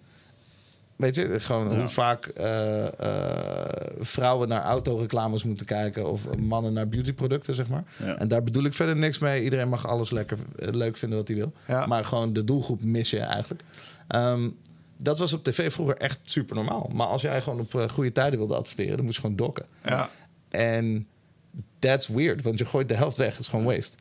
Weet 0.95 1.15
je, 1.15 1.39
gewoon 1.39 1.71
Ja. 1.71 1.79
hoe 1.79 1.87
vaak 1.87 2.25
eh, 2.25 2.85
eh, 2.85 3.65
vrouwen 3.99 4.47
naar 4.47 4.61
autoreclames 4.63 5.43
moeten 5.43 5.65
kijken 5.65 6.11
of 6.11 6.35
mannen 6.37 6.73
naar 6.73 6.87
beautyproducten, 6.87 7.55
zeg 7.55 7.67
maar. 7.67 7.83
Ja. 8.03 8.17
En 8.17 8.27
daar 8.27 8.43
bedoel 8.43 8.63
ik 8.63 8.73
verder 8.73 8.95
niks 8.95 9.19
mee. 9.19 9.43
Iedereen 9.43 9.69
mag 9.69 9.87
alles 9.87 10.11
lekker 10.11 10.37
eh, 10.59 10.67
leuk 10.73 10.97
vinden 10.97 11.17
wat 11.17 11.27
hij 11.27 11.37
wil. 11.37 11.53
Ja. 11.67 11.85
Maar 11.85 12.05
gewoon 12.05 12.33
de 12.33 12.43
doelgroep 12.43 12.83
mis 12.83 13.09
je 13.09 13.19
eigenlijk. 13.19 13.63
Ehm, 14.07 14.49
dat 14.97 15.19
was 15.19 15.33
op 15.33 15.43
tv 15.43 15.71
vroeger 15.71 15.97
echt 15.97 16.19
super 16.23 16.55
normaal. 16.55 16.89
Maar 16.93 17.07
als 17.07 17.21
jij 17.21 17.41
gewoon 17.41 17.59
op 17.59 17.75
eh, 17.75 17.89
goede 17.89 18.11
tijden 18.11 18.39
wilde 18.39 18.55
adverteren, 18.55 18.95
dan 18.95 19.05
moest 19.05 19.15
je 19.15 19.21
gewoon 19.21 19.35
dokken. 19.35 19.65
Ja. 19.85 20.09
En 20.49 21.07
that's 21.79 22.07
weird, 22.07 22.41
want 22.41 22.59
je 22.59 22.65
gooit 22.65 22.89
de 22.89 22.95
helft 22.95 23.17
weg. 23.17 23.31
Het 23.31 23.39
is 23.39 23.47
gewoon 23.47 23.65
waste. 23.65 23.97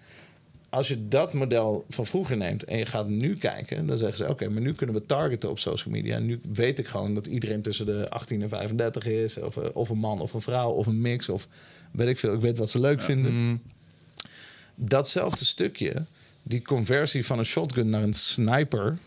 Als 0.68 0.88
je 0.88 1.08
dat 1.08 1.32
model 1.32 1.84
van 1.88 2.06
vroeger 2.06 2.36
neemt 2.36 2.64
en 2.64 2.78
je 2.78 2.86
gaat 2.86 3.08
nu 3.08 3.36
kijken, 3.36 3.86
dan 3.86 3.98
zeggen 3.98 4.16
ze: 4.16 4.28
Oké, 4.28 4.48
maar 4.48 4.62
nu 4.62 4.74
kunnen 4.74 4.96
we 4.96 5.06
targeten 5.06 5.50
op 5.50 5.58
social 5.58 5.94
media. 5.94 6.16
En 6.16 6.26
nu 6.26 6.40
weet 6.52 6.78
ik 6.78 6.86
gewoon 6.86 7.14
dat 7.14 7.26
iedereen 7.26 7.62
tussen 7.62 7.86
de 7.86 8.10
18 8.10 8.42
en 8.42 8.48
35 8.48 9.06
is, 9.06 9.38
of, 9.38 9.56
eh, 9.56 9.68
of 9.72 9.88
een 9.88 9.98
man 9.98 10.20
of 10.20 10.32
een 10.32 10.40
vrouw 10.40 10.70
of 10.70 10.86
een 10.86 11.00
mix, 11.00 11.28
of 11.28 11.48
weet 11.90 12.08
ik 12.08 12.18
veel. 12.18 12.32
Ik 12.34 12.40
weet 12.40 12.58
wat 12.58 12.70
ze 12.70 12.80
leuk 12.80 13.02
vinden. 13.02 13.32
Mm. 13.32 13.62
Datzelfde 14.74 15.44
stukje, 15.44 16.04
die 16.42 16.62
conversie 16.62 17.26
van 17.26 17.38
een 17.38 17.44
shotgun 17.44 17.90
naar 17.90 18.02
een 18.02 18.14
sniper, 18.14 18.98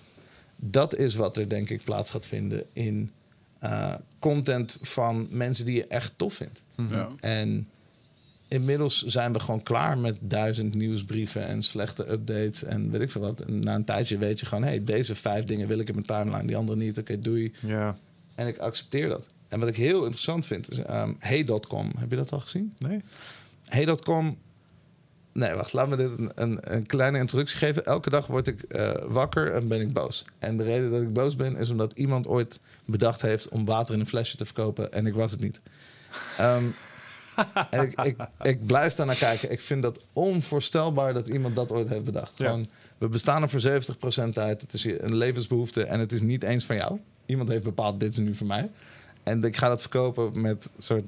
Dat 0.58 0.96
is 0.96 1.16
wat 1.16 1.38
er 1.38 1.50
denk 1.50 1.70
ik 1.70 1.84
plaats 1.84 2.10
gaat 2.10 2.26
vinden 2.26 2.64
in 2.74 3.12
eh, 3.60 3.94
content 4.20 4.78
van 4.82 5.28
mensen 5.30 5.66
die 5.66 5.76
je 5.76 5.88
echt 5.88 6.14
tof 6.16 6.34
vindt. 6.34 6.62
Ja. 6.90 7.10
En 7.20 7.68
inmiddels 8.48 9.06
zijn 9.06 9.34
we 9.34 9.40
gewoon 9.40 9.64
klaar 9.64 9.98
met 9.98 10.16
duizend 10.20 10.76
nieuwsbrieven 10.76 11.46
en 11.46 11.64
slechte 11.64 12.12
updates 12.12 12.64
en 12.64 12.92
weet 12.92 13.02
ik 13.02 13.12
veel 13.12 13.22
wat. 13.22 13.42
En 13.42 13.60
na 13.60 13.76
een 13.76 13.86
tijdje 13.86 14.18
weet 14.18 14.40
je 14.40 14.46
gewoon, 14.46 14.64
hey, 14.64 14.84
deze 14.84 15.16
vijf 15.16 15.44
dingen 15.44 15.68
wil 15.68 15.80
ik 15.80 15.88
in 15.88 15.94
mijn 15.94 16.06
timeline, 16.06 16.48
die 16.48 16.58
andere 16.58 16.78
niet. 16.78 16.98
Oké, 16.98 17.20
doei. 17.20 17.54
Ja. 17.60 17.98
En 18.36 18.48
ik 18.48 18.58
accepteer 18.58 19.10
dat. 19.10 19.30
En 19.48 19.60
wat 19.60 19.70
ik 19.70 19.76
heel 19.76 20.00
interessant 20.00 20.46
vind 20.46 20.72
is 20.72 20.78
ehm 20.78 21.14
hey.com. 21.20 21.92
Heb 21.98 22.10
je 22.10 22.16
dat 22.16 22.32
al 22.32 22.40
gezien? 22.40 22.74
Nee? 22.78 23.02
Hey.com. 23.64 24.38
Nee, 25.38 25.54
wacht, 25.54 25.74
laat 25.74 25.88
me 25.90 25.96
dit 25.96 26.10
een, 26.18 26.32
een, 26.36 26.58
een 26.62 26.86
kleine 26.86 27.18
introductie 27.18 27.58
geven. 27.58 27.86
Elke 27.86 28.10
dag 28.10 28.28
word 28.28 28.48
ik 28.48 28.62
eh, 28.62 28.92
wakker 29.08 29.54
en 29.54 29.68
ben 29.68 29.82
ik 29.82 29.94
boos. 29.94 30.26
En 30.40 30.58
de 30.58 30.64
reden 30.64 30.92
dat 30.92 31.02
ik 31.02 31.14
boos 31.14 31.36
ben 31.36 31.56
is 31.56 31.70
omdat 31.70 31.94
iemand 31.94 32.28
ooit 32.28 32.60
bedacht 32.86 33.22
heeft 33.22 33.50
om 33.50 33.66
water 33.66 33.94
in 33.94 34.00
een 34.00 34.08
flesje 34.08 34.38
te 34.38 34.46
verkopen 34.46 34.92
en 34.92 35.06
ik 35.06 35.14
was 35.14 35.32
het 35.32 35.42
niet. 35.42 35.62
Ehm, 36.38 36.64
en 37.72 37.82
ik, 37.82 38.02
ik, 38.02 38.18
ik 38.42 38.66
blijf 38.66 38.96
daar 38.96 39.06
naar 39.06 39.16
kijken. 39.16 39.52
Ik 39.52 39.62
vind 39.62 39.82
dat 39.82 40.06
onvoorstelbaar 40.14 41.14
dat 41.14 41.28
iemand 41.28 41.56
dat 41.56 41.72
ooit 41.72 41.88
heeft 41.88 42.06
bedacht. 42.06 42.32
Ja. 42.36 42.46
Gewoon, 42.46 42.68
we 42.98 43.08
bestaan 43.08 43.42
er 43.42 43.50
voor 43.50 43.84
70% 44.30 44.30
tijd. 44.34 44.62
Het 44.62 44.74
is 44.74 44.84
een 44.84 45.16
levensbehoefte 45.16 45.84
en 45.84 46.00
het 46.00 46.12
is 46.12 46.22
niet 46.22 46.44
eens 46.44 46.66
van 46.66 46.76
jou. 46.76 47.00
Iemand 47.26 47.50
heeft 47.50 47.64
bepaald, 47.64 48.00
dit 48.00 48.12
is 48.12 48.18
nu 48.18 48.36
voor 48.36 48.48
mij. 48.48 48.70
En 49.28 49.44
ik 49.44 49.58
ga 49.58 49.68
dat 49.68 49.82
verkopen 49.82 50.42
met 50.42 50.72
een 50.76 50.84
soort 50.84 51.04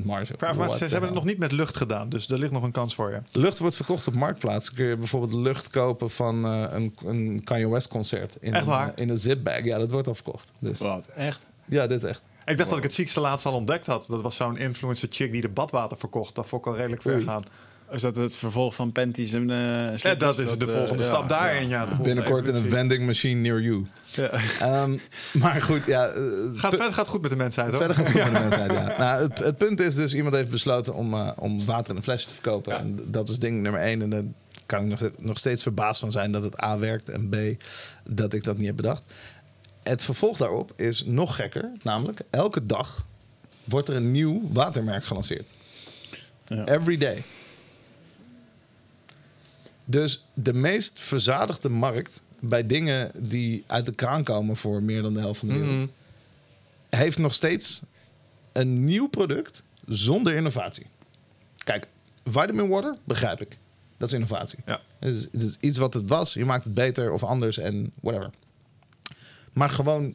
3000% 0.00 0.04
marge. 0.04 0.34
Maar, 0.38 0.56
maar 0.56 0.70
ze, 0.70 0.84
hebben 0.84 1.02
het 1.02 1.14
nog 1.14 1.24
niet 1.24 1.38
met 1.38 1.52
lucht 1.52 1.76
gedaan, 1.76 2.08
dus 2.08 2.28
er 2.28 2.38
ligt 2.38 2.52
nog 2.52 2.62
een 2.62 2.70
kans 2.70 2.94
voor 2.94 3.10
je. 3.10 3.20
Lucht 3.40 3.58
wordt 3.58 3.76
verkocht 3.76 4.06
op 4.06 4.14
Marktplaats. 4.14 4.72
Kun 4.72 4.84
je 4.84 4.96
bijvoorbeeld 4.96 5.32
lucht 5.32 5.70
kopen 5.70 6.10
van 6.10 6.44
eh, 6.44 6.64
een, 6.70 6.94
een 7.04 7.40
Kanye 7.44 7.68
West 7.68 7.88
concert. 7.88 8.36
In 8.40 8.52
Echt 8.54 8.62
een, 8.62 8.68
waar? 8.68 8.88
eh, 8.94 9.02
in 9.02 9.08
een 9.08 9.18
zipbag. 9.18 9.64
Ja, 9.64 9.78
dat 9.78 9.90
wordt 9.90 10.08
al 10.08 10.14
verkocht. 10.14 10.52
Dus 10.60 10.78
Wat? 10.78 11.06
Echt? 11.14 11.46
ja, 11.64 11.86
dit 11.86 12.02
is 12.02 12.08
echt. 12.08 12.22
Ik 12.44 12.56
dacht 12.56 12.68
dat 12.68 12.78
ik 12.78 12.84
het 12.84 12.94
ziekste 12.94 13.20
laatst 13.20 13.46
al 13.46 13.52
ontdekt 13.52 13.86
had. 13.86 14.04
Dat 14.08 14.22
was 14.22 14.36
zo'n 14.36 14.56
influencer 14.56 15.08
chick 15.10 15.32
die 15.32 15.40
de 15.40 15.48
badwater 15.48 15.98
verkocht. 15.98 16.34
Dat 16.34 16.46
vond 16.46 16.62
ik 16.62 16.68
al 16.72 16.76
redelijk 16.76 17.02
ver 17.02 17.14
Oei. 17.14 17.24
gaan. 17.24 17.42
Is 17.90 18.02
dat 18.02 18.16
het 18.16 18.36
vervolg 18.36 18.74
van 18.74 18.92
panties 18.92 19.32
en 19.32 19.50
eh 19.50 19.96
Ja, 19.96 20.14
dat 20.14 20.38
is 20.38 20.58
de 20.58 20.66
eh, 20.66 20.72
volgende 20.76 21.02
ja, 21.02 21.08
stap 21.08 21.28
daarin. 21.28 21.68
Ja. 21.68 21.80
de 21.80 21.86
volgende 21.86 22.02
Binnenkort 22.14 22.48
in 22.48 22.54
een 22.54 22.68
vending 22.70 23.06
machine 23.06 23.40
near 23.40 23.60
you. 23.60 23.86
Ja. 24.04 24.30
Ehm, 24.60 24.96
maar 25.32 25.62
goed, 25.62 25.86
ja. 25.86 26.06
eh, 26.06 26.22
Gaat, 26.54 26.70
verder 26.70 26.92
gaat 26.92 27.08
goed 27.08 27.20
met 27.20 27.30
de 27.30 27.36
mensheid, 27.36 27.68
hoor. 27.70 27.78
verder 27.78 27.96
gaat 27.96 28.06
het 28.06 28.22
goed 28.22 28.32
met 28.32 28.42
de 28.42 28.48
mensheid, 28.48 28.72
ja. 28.72 28.98
Nou, 29.04 29.22
het, 29.22 29.38
het 29.38 29.56
punt 29.58 29.80
is 29.80 29.94
dus, 29.94 30.14
iemand 30.14 30.34
heeft 30.34 30.50
besloten 30.50 30.94
om, 30.94 31.14
eh, 31.14 31.30
om 31.36 31.64
water 31.64 31.90
in 31.90 31.96
een 31.96 32.02
flesje 32.02 32.26
te 32.28 32.32
verkopen. 32.34 32.72
Ja. 32.72 32.78
En 32.78 32.98
dat 33.06 33.28
is 33.28 33.38
ding 33.38 33.62
nummer 33.62 33.80
één. 33.80 34.02
En 34.02 34.10
daar 34.10 34.22
kan 34.66 34.82
ik 34.82 34.88
nog, 34.88 34.98
steeds- 34.98 35.14
nog 35.22 35.38
steeds 35.38 35.62
verbaasd 35.62 36.00
van 36.00 36.12
zijn 36.12 36.32
dat 36.32 36.42
het 36.42 36.62
A 36.64 36.78
werkt 36.78 37.08
en 37.08 37.28
B, 37.28 37.36
dat 38.04 38.32
ik 38.34 38.44
dat 38.44 38.56
niet 38.56 38.66
heb 38.66 38.76
bedacht. 38.76 39.02
Het 39.82 40.04
vervolg 40.04 40.36
daarop 40.36 40.72
is 40.76 41.02
nog 41.06 41.36
gekker. 41.36 41.70
Namelijk, 41.82 42.20
elke 42.30 42.66
dag 42.66 43.04
wordt 43.64 43.88
er 43.88 43.96
een 43.96 44.10
nieuw 44.10 44.40
watermerk 44.52 45.04
gelanceerd. 45.04 45.46
Ja. 46.46 46.64
Every 46.66 46.96
day. 46.96 47.22
Dus 49.90 50.24
de 50.34 50.52
meest 50.52 50.98
verzadigde 51.00 51.68
markt 51.68 52.22
bij 52.40 52.66
dingen 52.66 53.10
die 53.28 53.64
uit 53.66 53.86
de 53.86 53.92
kraan 53.92 54.24
komen 54.24 54.56
voor 54.56 54.82
meer 54.82 55.02
dan 55.02 55.14
de 55.14 55.20
helft 55.20 55.38
van 55.38 55.48
de 55.48 55.54
wereld, 55.58 55.74
Mhm. 55.74 55.86
heeft 56.88 57.18
nog 57.18 57.32
steeds 57.34 57.80
een 58.52 58.84
nieuw 58.84 59.08
product 59.08 59.62
zonder 59.86 60.34
innovatie. 60.34 60.86
Kijk, 61.64 61.86
vitamin 62.24 62.68
water 62.68 62.96
begrijp 63.04 63.40
ik. 63.40 63.56
Dat 63.96 64.08
is 64.08 64.14
innovatie. 64.14 64.58
Ja. 64.66 64.80
Het 64.98 65.14
is, 65.16 65.22
het 65.32 65.42
is 65.42 65.56
iets 65.60 65.78
wat 65.78 65.94
het 65.94 66.08
was. 66.08 66.32
Je 66.34 66.44
maakt 66.44 66.64
het 66.64 66.74
beter 66.74 67.12
of 67.12 67.22
anders 67.24 67.58
en 67.58 67.92
whatever. 68.00 68.30
Maar 69.52 69.70
gewoon 69.70 70.14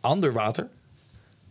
ander 0.00 0.32
water 0.32 0.68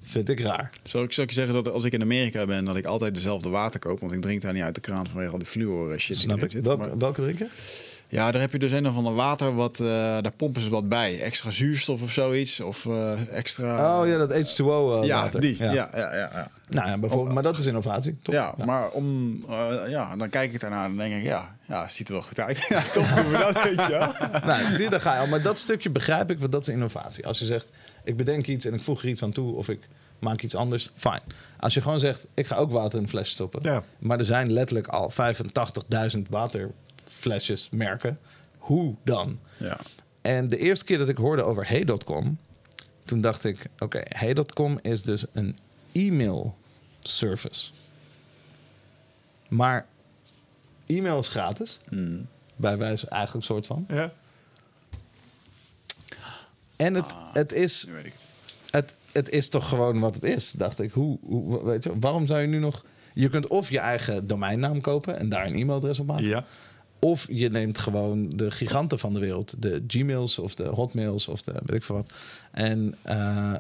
vind 0.04 0.30
ik 0.30 0.40
raar. 0.40 0.70
Zou 0.84 1.04
ik, 1.04 1.14
zou 1.14 1.28
ik 1.28 1.34
je 1.34 1.40
zeggen 1.40 1.64
dat 1.64 1.74
als 1.74 1.84
ik 1.84 1.94
in 1.94 2.02
Amerika 2.02 2.46
ben, 2.46 2.66
dat 2.66 2.76
ik 2.78 2.86
altijd 2.86 3.14
dezelfde 3.14 3.50
water 3.50 3.80
koop? 3.80 4.00
Want 4.00 4.14
ik 4.14 4.22
drink 4.22 4.42
daar 4.42 4.54
niet 4.54 4.64
uit 4.64 4.76
de 4.76 4.82
kraan 4.82 5.08
vanwege 5.08 5.32
al 5.32 5.38
die 5.38 5.48
fluor 5.48 6.00
shit 6.00 6.08
die 6.08 6.16
Snap 6.18 6.36
erin 6.36 6.46
ik. 6.50 6.52
zit. 6.56 6.66
Welk- 6.66 6.80
Maar- 6.80 6.98
welke 6.98 7.22
drinken? 7.22 7.50
ja, 8.08 8.32
daar 8.32 8.42
heb 8.42 8.52
je 8.52 8.60
dus 8.60 8.72
een 8.72 8.88
of 8.88 8.96
ander 8.96 9.14
water, 9.14 9.56
wat, 9.56 9.80
eh, 9.80 9.88
daar 9.88 10.32
pompen 10.38 10.62
ze 10.62 10.70
wat 10.70 10.90
bij. 10.90 11.20
Extra 11.22 11.52
zuurstof 11.52 12.02
of 12.02 12.12
zoiets. 12.12 12.60
Of 12.60 12.86
eh, 12.86 13.12
extra... 13.38 14.00
Oh 14.02 14.08
ja, 14.08 14.18
dat 14.18 14.32
H2O 14.32 14.64
eh, 14.64 15.00
ja, 15.04 15.22
water. 15.22 15.40
die. 15.42 15.56
Ja. 15.60 15.72
Ja. 15.72 15.90
Ja, 15.94 16.16
ja, 16.16 16.30
ja, 16.34 16.48
Nou 16.70 16.88
ja, 16.90 16.98
bijvoorbeeld. 16.98 17.34
Maar 17.34 17.44
dat 17.44 17.58
is 17.58 17.66
innovatie, 17.66 18.18
toch? 18.22 18.36
Ja, 18.36 18.56
maar 18.66 18.90
om, 18.90 19.36
ja, 19.88 20.16
dan 20.16 20.30
kijk 20.30 20.54
ik 20.54 20.60
daarnaar 20.60 20.86
en 20.86 20.96
denk 20.98 21.14
ik, 21.16 21.24
ja, 21.24 21.56
ja, 21.68 21.90
ziet 21.90 22.08
er 22.08 22.14
wel 22.14 22.24
goed 22.24 22.40
uit. 22.40 22.66
ja, 22.70 22.82
toch 22.94 23.14
doen 23.14 23.32
we 23.32 23.38
dat, 23.38 23.64
weet 23.64 23.86
je 23.86 23.92
wel. 23.92 24.30
nou, 24.56 24.74
zie 24.74 24.84
je, 24.84 24.90
daar 24.90 25.02
ga 25.02 25.14
je 25.14 25.20
al. 25.20 25.28
Maar 25.28 25.42
dat 25.42 25.58
stukje 25.58 25.90
begrijp 25.90 26.32
ik, 26.32 26.40
want 26.40 26.52
dat 26.52 26.68
is 26.68 26.74
innovatie. 26.74 27.28
Als 27.28 27.40
je 27.40 27.46
zegt, 27.46 27.70
ik 28.04 28.18
bedenk 28.18 28.48
iets 28.48 28.66
en 28.66 28.74
ik 28.74 28.82
voeg 28.82 29.02
er 29.02 29.10
iets 29.10 29.24
aan 29.24 29.32
toe... 29.32 29.56
of 29.56 29.70
ik 29.70 29.88
maak 30.20 30.42
iets 30.42 30.56
anders, 30.56 30.92
fijn. 30.96 31.22
Als 31.60 31.74
je 31.74 31.82
gewoon 31.82 32.00
zegt, 32.00 32.28
ik 32.34 32.48
ga 32.48 32.56
ook 32.56 32.72
water 32.72 32.98
in 32.98 33.04
een 33.04 33.10
flesje 33.10 33.32
stoppen... 33.32 33.60
Ja. 33.64 33.84
maar 34.00 34.20
er 34.20 34.26
zijn 34.26 34.52
letterlijk 34.52 34.88
al 34.88 35.12
85.000 36.16 36.20
waterflesjes 36.30 37.70
merken... 37.70 38.18
hoe 38.58 38.96
dan? 39.04 39.40
Ja. 39.58 39.80
En 40.22 40.48
de 40.48 40.58
eerste 40.58 40.86
keer 40.86 40.98
dat 40.98 41.10
ik 41.10 41.18
hoorde 41.18 41.44
over 41.44 41.68
Hey.com... 41.68 42.38
toen 43.06 43.22
dacht 43.22 43.44
ik, 43.44 43.66
oké, 43.80 44.02
Hey.com 44.04 44.80
is 44.82 45.04
dus 45.04 45.26
een 45.32 45.58
e-mail 45.92 46.58
service. 47.00 47.72
Maar 49.48 49.86
e-mail 50.86 51.20
is 51.20 51.30
gratis... 51.30 51.80
Hmm. 51.90 52.28
bij 52.56 52.78
wijze 52.78 53.08
eigenlijk 53.08 53.46
soort 53.46 53.68
van... 53.68 53.86
Ja. 53.88 54.14
En 56.76 56.94
het, 56.94 57.06
het, 57.34 57.52
is, 57.52 57.86
Nu 57.86 57.94
weet 57.94 58.06
ik 58.06 58.14
het. 58.14 58.26
het, 58.72 58.94
het 59.12 59.30
is 59.30 59.50
toch 59.50 59.70
gewoon 59.70 60.00
wat 60.00 60.16
het 60.16 60.24
is, 60.24 60.52
dacht 60.52 60.80
ik. 60.80 60.92
Hoe, 60.92 61.18
hoe, 61.24 61.64
weet 61.64 61.84
je, 61.84 62.00
waarom 62.00 62.26
zou 62.26 62.42
je 62.42 62.48
nu 62.48 62.60
nog... 62.60 62.84
Je 63.14 63.30
kunt 63.30 63.48
of 63.48 63.70
je 63.70 63.80
eigen 63.80 64.28
domeinnaam 64.28 64.82
kopen 64.82 65.20
en 65.20 65.30
daar 65.30 65.46
een 65.46 65.56
e-mailadres 65.56 66.00
op 66.00 66.08
maken. 66.08 66.26
ja. 66.26 66.46
Of 67.00 67.28
je 67.30 67.50
neemt 67.50 67.78
gewoon 67.78 68.30
de 68.30 68.52
giganten 68.52 69.00
van 69.00 69.14
de 69.14 69.20
wereld. 69.20 69.62
De 69.62 69.84
Gmails 69.88 70.40
of 70.40 70.56
de 70.56 70.64
Hotmails 70.64 71.28
of 71.28 71.42
de 71.42 71.52
weet 71.52 71.76
ik 71.76 71.84
veel 71.84 71.96
wat. 71.96 72.14
En 72.52 72.96
eh, 73.02 73.54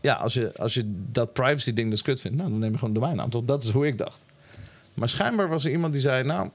ja, 0.00 0.14
als 0.14 0.34
je, 0.34 0.52
als 0.56 0.74
je 0.74 0.92
dat 1.12 1.32
privacy 1.32 1.72
ding 1.72 1.90
dus 1.90 2.02
kut 2.02 2.20
vindt... 2.20 2.36
Nou, 2.36 2.50
dan 2.50 2.58
neem 2.58 2.72
je 2.72 2.78
gewoon 2.78 2.94
een 2.94 3.00
domeinnaam. 3.00 3.30
Toch? 3.30 3.44
Dat 3.44 3.64
is 3.64 3.70
hoe 3.70 3.86
ik 3.86 3.98
dacht. 3.98 4.24
Maar 4.94 5.08
schijnbaar 5.08 5.48
was 5.48 5.64
er 5.64 5.70
iemand 5.70 5.92
die 5.92 6.02
zei... 6.02 6.24
Nou, 6.24 6.50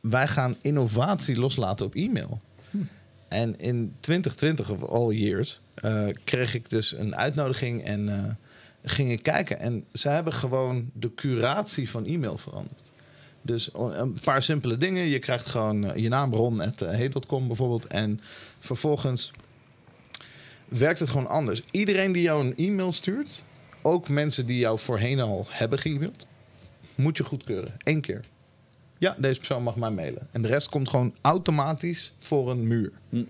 wij 0.00 0.28
gaan 0.28 0.56
innovatie 0.60 1.38
loslaten 1.38 1.86
op 1.86 1.94
e-mail. 1.94 2.40
En 3.28 3.58
in 3.58 3.94
2020 4.00 4.70
of 4.70 4.82
all 4.82 5.12
years 5.12 5.60
eh, 5.74 6.06
kreeg 6.24 6.54
ik 6.54 6.70
dus 6.70 6.92
een 6.92 7.16
uitnodiging 7.16 7.84
en 7.84 8.08
eh, 8.08 8.30
ging 8.82 9.10
ik 9.10 9.22
kijken. 9.22 9.58
En 9.58 9.84
ze 9.92 10.08
hebben 10.08 10.32
gewoon 10.32 10.90
de 10.92 11.14
curatie 11.14 11.90
van 11.90 12.06
e-mail 12.06 12.38
veranderd. 12.38 12.90
Dus 13.42 13.70
een 13.74 14.18
paar 14.24 14.42
simpele 14.42 14.76
dingen. 14.76 15.04
Je 15.04 15.18
krijgt 15.18 15.46
gewoon 15.46 15.90
eh, 15.90 16.02
je 16.02 16.08
naam 16.08 16.34
ron.hey.com 16.34 17.46
bijvoorbeeld. 17.46 17.86
En 17.86 18.20
vervolgens 18.58 19.32
werkt 20.68 21.00
het 21.00 21.08
gewoon 21.08 21.26
anders. 21.26 21.62
Iedereen 21.70 22.12
die 22.12 22.22
jou 22.22 22.46
een 22.46 22.56
e-mail 22.56 22.92
stuurt, 22.92 23.44
ook 23.82 24.08
mensen 24.08 24.46
die 24.46 24.58
jou 24.58 24.78
voorheen 24.78 25.20
al 25.20 25.46
hebben 25.48 25.78
ge-mailed, 25.78 26.26
moet 26.94 27.16
je 27.16 27.24
goedkeuren. 27.24 27.74
Eén 27.78 28.00
keer. 28.00 28.24
Ja, 28.98 29.16
deze 29.18 29.36
persoon 29.36 29.62
mag 29.62 29.76
mij 29.76 29.90
mailen. 29.90 30.28
En 30.30 30.42
de 30.42 30.48
rest 30.48 30.68
komt 30.68 30.88
gewoon 30.88 31.14
automatisch 31.20 32.14
voor 32.18 32.50
een 32.50 32.66
muur. 32.66 32.92
Hm. 33.08 33.24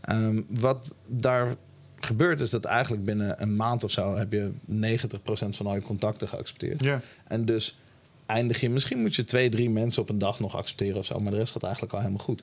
Ehm, 0.00 0.42
wat 0.48 0.94
daar 1.08 1.56
gebeurt 2.00 2.40
is 2.40 2.50
dat 2.50 2.64
eigenlijk 2.64 3.04
binnen 3.04 3.42
een 3.42 3.56
maand 3.56 3.84
of 3.84 3.90
zo 3.90 4.16
heb 4.16 4.32
je 4.32 4.50
90% 4.64 5.56
van 5.56 5.66
al 5.66 5.74
je 5.74 5.80
contacten 5.80 6.28
geaccepteerd. 6.28 6.80
Ja. 6.80 7.00
En 7.28 7.44
dus 7.44 7.78
eindig 8.26 8.60
je, 8.60 8.70
misschien 8.70 9.00
moet 9.00 9.14
je 9.14 9.24
twee, 9.24 9.48
drie 9.48 9.70
mensen 9.70 10.02
op 10.02 10.08
een 10.08 10.18
dag 10.18 10.40
nog 10.40 10.56
accepteren 10.56 10.96
of 10.98 11.04
zo, 11.04 11.20
maar 11.20 11.32
de 11.32 11.38
rest 11.38 11.52
gaat 11.52 11.62
eigenlijk 11.62 11.92
al 11.92 12.00
helemaal 12.00 12.24
goed. 12.24 12.42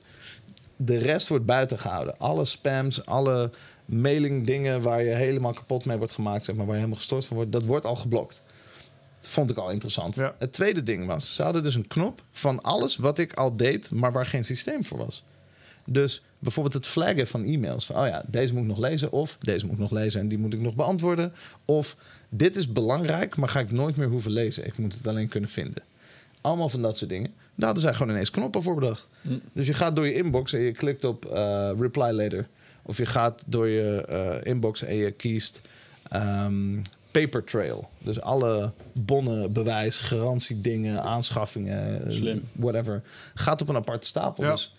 De 0.76 0.98
rest 0.98 1.28
wordt 1.28 1.46
buiten 1.46 1.78
gehouden. 1.78 2.18
Alle 2.18 2.44
spams, 2.44 3.06
alle 3.06 3.50
mailing 3.84 4.46
dingen 4.46 4.82
waar 4.82 5.02
je 5.02 5.14
helemaal 5.14 5.52
kapot 5.52 5.84
mee 5.84 5.96
wordt 5.96 6.12
gemaakt, 6.12 6.44
zeg 6.44 6.54
maar, 6.54 6.64
waar 6.64 6.74
je 6.74 6.80
helemaal 6.80 7.00
gestort 7.00 7.26
van 7.26 7.36
wordt, 7.36 7.52
dat 7.52 7.64
wordt 7.64 7.84
al 7.84 7.96
geblokt. 7.96 8.40
Dat 9.22 9.30
vond 9.30 9.50
ik 9.50 9.56
al 9.56 9.70
interessant. 9.70 10.14
Ja. 10.14 10.34
Het 10.38 10.52
tweede 10.52 10.82
ding 10.82 11.06
was, 11.06 11.34
ze 11.34 11.42
hadden 11.42 11.62
dus 11.62 11.74
een 11.74 11.86
knop 11.86 12.22
van 12.30 12.62
alles 12.62 12.96
wat 12.96 13.18
ik 13.18 13.34
al 13.34 13.56
deed, 13.56 13.90
maar 13.90 14.12
waar 14.12 14.26
geen 14.26 14.44
systeem 14.44 14.84
voor 14.84 14.98
was. 14.98 15.24
Dus 15.84 16.22
bijvoorbeeld 16.38 16.74
het 16.74 16.86
flaggen 16.86 17.26
van 17.26 17.44
e-mails. 17.44 17.86
Van, 17.86 17.96
oh 17.96 18.06
ja, 18.06 18.24
deze 18.26 18.52
moet 18.52 18.62
ik 18.62 18.68
nog 18.68 18.78
lezen. 18.78 19.12
Of 19.12 19.36
deze 19.40 19.64
moet 19.64 19.74
ik 19.74 19.80
nog 19.80 19.90
lezen 19.90 20.20
en 20.20 20.28
die 20.28 20.38
moet 20.38 20.54
ik 20.54 20.60
nog 20.60 20.74
beantwoorden. 20.74 21.32
Of 21.64 21.96
dit 22.28 22.56
is 22.56 22.72
belangrijk, 22.72 23.36
maar 23.36 23.48
ga 23.48 23.60
ik 23.60 23.70
nooit 23.70 23.96
meer 23.96 24.08
hoeven 24.08 24.30
lezen. 24.30 24.66
Ik 24.66 24.78
moet 24.78 24.94
het 24.94 25.06
alleen 25.06 25.28
kunnen 25.28 25.50
vinden. 25.50 25.82
Allemaal 26.40 26.68
van 26.68 26.82
dat 26.82 26.96
soort 26.96 27.10
dingen. 27.10 27.30
Daar 27.54 27.66
hadden 27.66 27.82
zij 27.82 27.94
gewoon 27.94 28.12
ineens 28.12 28.30
knoppen 28.30 28.62
voor 28.62 28.74
bedacht. 28.74 29.06
Dus 29.52 29.66
je 29.66 29.74
gaat 29.74 29.96
door 29.96 30.06
je 30.06 30.14
inbox 30.14 30.52
en 30.52 30.60
je 30.60 30.72
klikt 30.72 31.04
op 31.04 31.24
eh, 31.24 31.70
reply 31.78 32.10
later. 32.10 32.48
Of 32.82 32.96
je 32.96 33.06
gaat 33.06 33.42
door 33.46 33.68
je 33.68 34.04
eh, 34.08 34.50
inbox 34.50 34.82
en 34.82 34.94
je 34.94 35.10
kiest 35.10 35.60
ehm, 36.08 36.78
paper 37.12 37.44
trail. 37.44 37.90
Dus 37.98 38.20
alle 38.20 38.72
bonnen, 38.92 39.52
bewijs, 39.52 40.00
garantiedingen, 40.00 41.02
aanschaffingen, 41.02 42.12
Slim. 42.12 42.48
whatever. 42.52 43.02
Gaat 43.34 43.60
op 43.60 43.68
een 43.68 43.76
aparte 43.76 44.06
stapel. 44.06 44.44
Ja. 44.44 44.50
Dus 44.50 44.76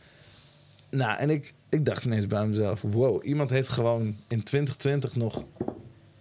Nou, 0.90 1.18
en 1.18 1.30
ik, 1.30 1.54
ik 1.70 1.86
dacht 1.86 2.06
ineens 2.06 2.28
bij 2.28 2.48
mezelf: 2.48 2.82
wow, 2.82 3.26
iemand 3.26 3.50
heeft 3.50 3.70
gewoon 3.70 4.18
in 4.28 4.44
2020 4.44 5.16
nog 5.16 5.44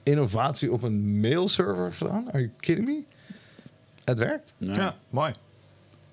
innovatie 0.02 0.72
op 0.72 0.82
een 0.82 1.20
mailserver 1.20 1.92
gedaan. 1.92 2.26
Are 2.28 2.38
you 2.38 2.50
kidding 2.60 2.88
me? 2.88 3.02
Het 4.04 4.18
werkt. 4.18 4.54
Ja, 4.58 4.96
mooi. 5.10 5.32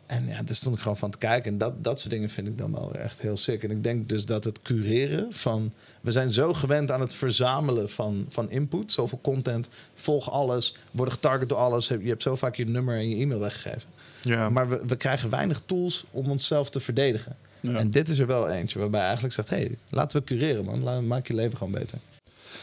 En 0.09 0.27
ja, 0.27 0.43
daar 0.43 0.55
stond 0.55 0.75
ik 0.75 0.81
gewoon 0.81 0.97
van 0.97 1.11
te 1.11 1.17
kijken. 1.17 1.51
En 1.51 1.57
dat, 1.57 1.83
dat 1.83 1.99
soort 1.99 2.11
dingen 2.11 2.29
vind 2.29 2.47
ik 2.47 2.57
dan 2.57 2.71
wel 2.71 2.93
echt 2.93 3.21
heel 3.21 3.37
sick. 3.37 3.63
En 3.63 3.71
ik 3.71 3.83
denk 3.83 4.09
dus 4.09 4.25
dat 4.25 4.43
het 4.43 4.61
cureren 4.61 5.33
van... 5.33 5.73
We 6.01 6.11
zijn 6.11 6.31
zo 6.31 6.53
gewend 6.53 6.91
aan 6.91 6.99
het 6.99 7.13
verzamelen 7.13 7.89
van, 7.89 8.25
van 8.29 8.49
input. 8.49 8.91
Zoveel 8.91 9.19
content. 9.21 9.69
Volg 9.93 10.31
alles. 10.31 10.75
Worden 10.91 11.13
getarget 11.13 11.49
door 11.49 11.57
alles. 11.57 11.87
Je 11.87 11.99
hebt 12.03 12.23
zo 12.23 12.35
vaak 12.35 12.55
je 12.55 12.65
nummer 12.65 12.97
en 12.97 13.09
je 13.09 13.15
e-mail 13.15 13.39
weggegeven. 13.39 13.89
Ja. 14.21 14.49
Maar 14.49 14.69
we, 14.69 14.81
we 14.87 14.95
krijgen 14.95 15.29
weinig 15.29 15.61
tools 15.65 16.05
om 16.11 16.29
onszelf 16.29 16.69
te 16.69 16.79
verdedigen. 16.79 17.35
Ja. 17.59 17.75
En 17.75 17.91
dit 17.91 18.09
is 18.09 18.19
er 18.19 18.27
wel 18.27 18.49
eentje 18.49 18.79
waarbij 18.79 19.01
eigenlijk 19.01 19.33
zegt... 19.33 19.49
hé, 19.49 19.55
hey, 19.55 19.77
laten 19.89 20.19
we 20.19 20.25
cureren, 20.25 20.65
man. 20.65 20.83
Laat, 20.83 21.01
maak 21.01 21.27
je 21.27 21.33
leven 21.33 21.57
gewoon 21.57 21.73
beter. 21.73 21.97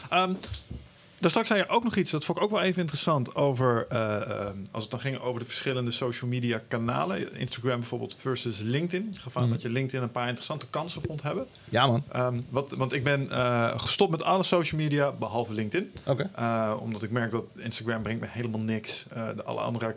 Ehm, 0.09 0.33
daar 1.19 1.29
straks 1.29 1.47
zei 1.47 1.59
je 1.59 1.69
ook 1.69 1.83
nog 1.83 1.95
iets, 1.95 2.11
dat 2.11 2.25
vond 2.25 2.37
ik 2.37 2.43
ook 2.43 2.51
wel 2.51 2.61
even 2.61 2.81
interessant, 2.81 3.35
over 3.35 3.85
eh, 3.89 4.21
eh, 4.21 4.49
als 4.71 4.81
het 4.83 4.91
dan 4.91 4.99
ging 4.99 5.19
over 5.19 5.39
de 5.39 5.45
verschillende 5.45 5.91
social 5.91 6.29
media 6.29 6.61
kanalen. 6.67 7.35
Instagram 7.35 7.79
bijvoorbeeld 7.79 8.15
versus 8.19 8.59
LinkedIn. 8.59 9.15
Aan 9.33 9.41
Mhm. 9.43 9.51
dat 9.51 9.61
je 9.61 9.69
LinkedIn 9.69 10.01
een 10.01 10.11
paar 10.11 10.27
interessante 10.27 10.65
kansen 10.69 11.01
vond 11.05 11.21
hebben. 11.21 11.47
Ja, 11.69 11.87
man. 11.87 12.03
Ehm, 12.11 12.41
wat, 12.49 12.71
want 12.71 12.93
ik 12.93 13.03
ben 13.03 13.31
eh, 13.31 13.79
gestopt 13.79 14.11
met 14.11 14.23
alle 14.23 14.43
social 14.43 14.81
media, 14.81 15.11
behalve 15.11 15.53
LinkedIn. 15.53 15.91
Oké. 16.05 16.29
Eh, 16.35 16.73
omdat 16.79 17.03
ik 17.03 17.11
merk 17.11 17.31
dat 17.31 17.45
Instagram 17.55 18.01
brengt 18.01 18.21
me 18.21 18.27
helemaal 18.29 18.59
niks. 18.61 19.05
De 19.35 19.43
alle 19.43 19.59
andere, 19.59 19.95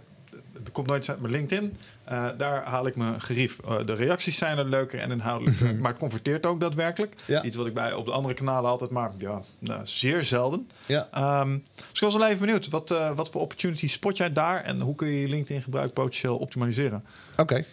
er 0.65 0.71
komt 0.73 0.87
nooit 0.87 1.09
uit 1.09 1.21
mijn 1.21 1.33
LinkedIn. 1.33 1.77
Eh, 2.05 2.27
daar 2.37 2.65
haal 2.65 2.87
ik 2.87 2.97
mijn 2.97 3.21
gerief. 3.21 3.59
Eh, 3.59 3.87
de 3.87 3.95
reacties 3.95 4.37
zijn 4.39 4.59
er 4.59 4.69
leuker 4.69 4.99
en 4.99 5.11
inhoudelijker. 5.11 5.75
maar 5.75 5.91
het 5.91 6.01
converteert 6.01 6.47
ook 6.47 6.61
daadwerkelijk. 6.61 7.15
Ja. 7.27 7.43
Iets 7.43 7.57
wat 7.57 7.67
ik 7.67 7.75
bij 7.75 7.93
op 7.93 8.05
de 8.05 8.11
andere 8.13 8.35
kanalen 8.35 8.71
altijd 8.71 8.91
maar 8.91 9.11
ja, 9.19 9.41
nou, 9.59 9.81
zeer 9.85 10.25
zelden. 10.25 10.69
Ja. 10.87 11.09
Ehm, 11.13 11.59
dus 11.77 12.01
ik 12.01 12.01
was 12.01 12.17
wel 12.17 12.27
even 12.27 12.39
benieuwd. 12.41 12.69
Wat, 12.69 12.91
eh, 12.91 13.11
wat 13.17 13.31
voor 13.31 13.41
opportunities 13.41 13.93
spot 13.93 14.17
jij 14.17 14.33
daar? 14.33 14.63
En 14.65 14.81
hoe 14.81 14.95
kun 14.95 15.09
je 15.09 15.21
je 15.21 15.29
LinkedIn 15.29 15.63
gebruik 15.63 15.93
potentieel 15.93 16.37
optimaliseren? 16.37 17.05
Oké, 17.37 17.65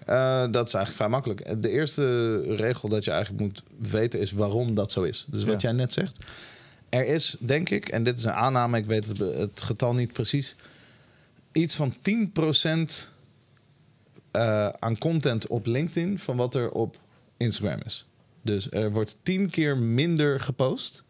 dat 0.52 0.67
is 0.67 0.73
eigenlijk 0.73 0.93
vrij 0.95 1.08
makkelijk. 1.10 1.62
De 1.62 1.69
eerste 1.69 2.41
regel 2.56 2.89
dat 2.89 3.04
je 3.04 3.12
eigenlijk 3.12 3.41
moet 3.41 3.63
weten 3.91 4.19
is 4.19 4.32
waarom 4.32 4.76
dat 4.76 4.91
zo 4.91 5.04
is. 5.04 5.26
Dus 5.30 5.43
wat 5.43 5.62
Ja. 5.62 5.67
jij 5.69 5.78
net 5.78 5.93
zegt. 5.93 6.17
Er 6.89 7.06
is, 7.06 7.36
denk 7.39 7.69
ik, 7.69 7.89
en 7.89 8.04
dit 8.04 8.17
is 8.17 8.23
een 8.23 8.32
aanname, 8.32 8.78
ik 8.78 8.86
weet 8.86 9.06
het, 9.08 9.17
het 9.17 9.62
getal 9.62 9.93
niet 9.93 10.13
precies, 10.13 10.56
iets 11.58 11.76
van 11.76 11.96
10% 11.96 13.15
eh 14.32 14.70
aan 14.70 14.98
content 14.98 15.48
op 15.48 15.65
LinkedIn 15.65 16.20
van 16.20 16.38
wat 16.38 16.56
er 16.56 16.72
op 16.72 17.00
Instagram 17.38 17.80
is. 17.86 18.06
Dus 18.41 18.72
er 18.72 18.91
wordt 18.91 19.17
10 19.24 19.50
keer 19.50 19.78
minder 19.78 20.39
gepost, 20.39 21.04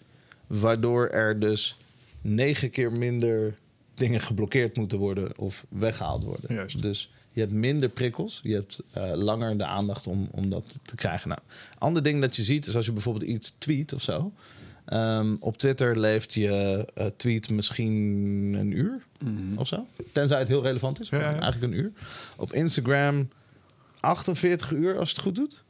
waardoor 0.47 1.07
er 1.07 1.39
dus 1.39 1.77
9 2.21 2.69
keer 2.69 2.91
minder 2.91 3.57
dingen 3.93 4.21
geblokkeerd 4.21 4.75
moeten 4.75 4.97
worden 4.97 5.37
of 5.37 5.65
weggehaald 5.69 6.23
worden. 6.23 6.55
Juist. 6.55 6.81
Dus 6.81 7.11
je 7.33 7.39
hebt 7.39 7.53
minder 7.53 7.89
prikkels. 7.89 8.39
Je 8.43 8.53
hebt 8.53 8.79
eh, 8.93 9.11
langer 9.13 9.57
de 9.57 9.65
aandacht 9.65 10.07
om, 10.07 10.27
om 10.31 10.49
dat 10.49 10.79
te 10.83 10.95
krijgen. 10.95 11.29
Nou, 11.29 11.41
ander 11.77 12.03
ding 12.03 12.21
dat 12.21 12.35
je 12.35 12.43
ziet 12.43 12.65
is 12.65 12.75
als 12.75 12.85
je 12.85 12.91
bijvoorbeeld 12.91 13.25
iets 13.25 13.55
tweet 13.57 13.93
of 13.93 14.01
zo. 14.01 14.31
Ehm, 14.87 15.35
op 15.39 15.57
Twitter 15.57 15.99
leeft 15.99 16.33
je 16.33 16.85
eh, 16.93 17.05
tweet 17.17 17.49
misschien 17.49 17.93
een 18.59 18.77
uur 18.77 19.03
of 19.55 19.67
zo. 19.67 19.85
Tenzij 20.11 20.39
het 20.39 20.47
heel 20.47 20.63
relevant 20.63 20.99
is. 21.01 21.09
Ja, 21.09 21.17
maar 21.17 21.35
ja. 21.35 21.41
Eigenlijk 21.41 21.73
een 21.73 21.79
uur. 21.79 21.91
Op 22.35 22.53
Instagram 22.53 23.29
48 23.99 24.71
uur 24.71 24.97
als 24.97 25.09
het 25.09 25.19
goed 25.19 25.35
doet. 25.35 25.63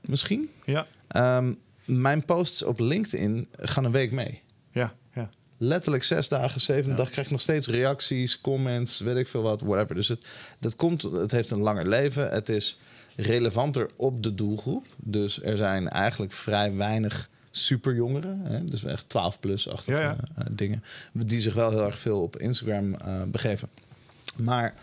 Misschien. 0.00 0.48
Ja, 0.64 0.86
Ehm, 1.08 1.52
mijn 1.84 2.24
posts 2.24 2.62
op 2.62 2.78
LinkedIn 2.80 3.48
gaan 3.60 3.84
een 3.84 3.92
week 3.92 4.12
mee. 4.12 4.40
ja, 4.72 4.94
ja. 5.14 5.30
Letterlijk 5.60 6.02
zes 6.04 6.28
dagen, 6.28 6.60
zeven 6.60 6.96
dag 6.96 7.10
krijg 7.10 7.26
ik 7.26 7.32
nog 7.32 7.40
steeds 7.40 7.66
reacties, 7.66 8.40
comments, 8.40 9.00
weet 9.00 9.16
ik 9.16 9.28
veel 9.28 9.42
wat, 9.42 9.60
whatever. 9.60 9.94
Dus 9.94 10.08
het, 10.08 10.26
dat 10.58 10.76
komt, 10.76 11.02
het 11.02 11.30
heeft 11.30 11.50
een 11.50 11.60
langer 11.60 11.88
leven. 11.88 12.30
Het 12.30 12.48
is 12.48 12.78
relevanter 13.16 13.90
op 13.96 14.22
de 14.22 14.34
doelgroep. 14.34 14.86
Dus 14.96 15.42
er 15.42 15.56
zijn 15.56 15.88
eigenlijk 15.88 16.32
vrij 16.32 16.74
weinig 16.74 17.28
superjongeren, 17.50 18.40
hè, 18.40 18.64
dus 18.64 18.84
echt 18.84 19.08
12 19.08 19.40
plus 19.40 19.68
achtige 19.68 19.98
Ja, 19.98 20.00
ja. 20.00 20.16
eh, 20.36 20.46
dingen, 20.50 20.82
die 21.12 21.40
zich 21.40 21.54
wel 21.54 21.70
heel 21.70 21.84
erg 21.84 21.98
veel 21.98 22.22
op 22.22 22.36
Instagram 22.38 22.94
eh, 22.94 23.22
begeven. 23.22 23.68
Maar 24.36 24.74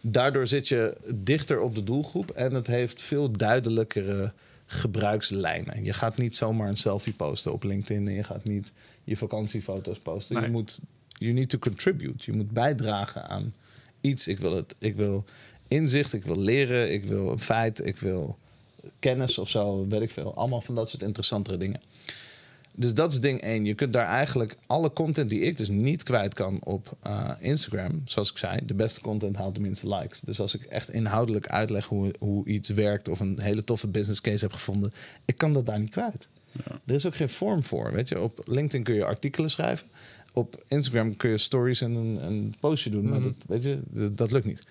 daardoor 0.00 0.46
zit 0.46 0.68
je 0.68 0.96
dichter 1.14 1.60
op 1.60 1.74
de 1.74 1.84
doelgroep 1.84 2.30
en 2.30 2.54
het 2.54 2.66
heeft 2.66 3.02
veel 3.02 3.30
duidelijkere 3.30 4.32
gebruikslijnen. 4.66 5.84
Je 5.84 5.92
gaat 5.92 6.16
niet 6.16 6.36
zomaar 6.36 6.68
een 6.68 6.76
selfie 6.76 7.12
posten 7.12 7.52
op 7.52 7.62
LinkedIn 7.62 8.06
en 8.08 8.14
je 8.14 8.24
gaat 8.24 8.44
niet 8.44 8.72
je 9.04 9.16
vakantiefoto's 9.16 9.98
posten. 9.98 10.36
Nee. 10.36 10.44
Je 10.44 10.50
moet, 10.50 10.80
you 11.08 11.32
need 11.32 11.48
to 11.48 11.58
contribute. 11.58 12.30
Je 12.30 12.36
moet 12.36 12.50
bijdragen 12.50 13.28
aan 13.28 13.54
iets. 14.00 14.28
Ik 14.28 14.38
wil, 14.38 14.56
het, 14.56 14.74
ik 14.78 14.96
wil 14.96 15.24
inzicht, 15.68 16.12
ik 16.12 16.24
wil 16.24 16.38
leren, 16.40 16.92
ik 16.92 17.04
wil 17.04 17.30
een 17.30 17.40
feit, 17.40 17.86
ik 17.86 17.98
wil 17.98 18.38
kennis 18.98 19.38
of 19.38 19.48
zo, 19.48 19.86
weet 19.88 20.00
ik 20.00 20.10
veel. 20.10 20.34
Allemaal 20.34 20.60
van 20.60 20.74
dat 20.74 20.90
soort 20.90 21.02
interessantere 21.02 21.56
dingen. 21.56 21.80
Dus 22.76 22.94
dat 22.94 23.12
is 23.12 23.20
ding 23.20 23.40
één. 23.40 23.64
Je 23.64 23.74
kunt 23.74 23.92
daar 23.92 24.06
eigenlijk 24.06 24.56
alle 24.66 24.92
content 24.92 25.28
die 25.28 25.40
ik 25.40 25.56
dus 25.56 25.68
niet 25.68 26.02
kwijt 26.02 26.34
kan 26.34 26.58
op 26.62 26.96
eh, 27.02 27.30
Instagram, 27.38 28.02
zoals 28.04 28.30
ik 28.30 28.38
zei, 28.38 28.60
de 28.66 28.74
beste 28.74 29.00
content 29.00 29.36
haalt 29.36 29.54
de 29.54 29.60
minste 29.60 29.94
likes. 29.94 30.20
Dus 30.20 30.40
als 30.40 30.54
ik 30.54 30.62
echt 30.62 30.92
inhoudelijk 30.92 31.48
uitleg 31.48 31.86
hoe, 31.86 32.14
hoe 32.18 32.46
iets 32.46 32.68
werkt 32.68 33.08
of 33.08 33.20
een 33.20 33.40
hele 33.40 33.64
toffe 33.64 33.86
business 33.86 34.20
case 34.20 34.44
heb 34.44 34.52
gevonden, 34.52 34.92
ik 35.24 35.36
kan 35.36 35.52
dat 35.52 35.66
daar 35.66 35.80
niet 35.80 35.90
kwijt. 35.90 36.28
Er 36.84 36.94
is 36.94 37.06
ook 37.06 37.16
geen 37.16 37.28
vorm 37.28 37.62
voor. 37.62 37.92
Weet 37.92 38.08
je, 38.08 38.20
op 38.20 38.40
LinkedIn 38.44 38.82
kun 38.82 38.94
je 38.94 39.04
artikelen 39.04 39.50
schrijven. 39.50 39.86
Op 40.32 40.62
Instagram 40.68 41.16
kun 41.16 41.30
je 41.30 41.38
stories 41.38 41.80
en 41.80 41.94
een, 41.94 42.24
een 42.24 42.54
postje 42.60 42.90
doen. 42.90 43.08
Maar 43.08 43.22
dat, 43.22 43.34
weet 43.46 43.62
je, 43.62 43.78
dat, 43.90 44.16
dat 44.16 44.30
lukt 44.30 44.46
niet. 44.46 44.66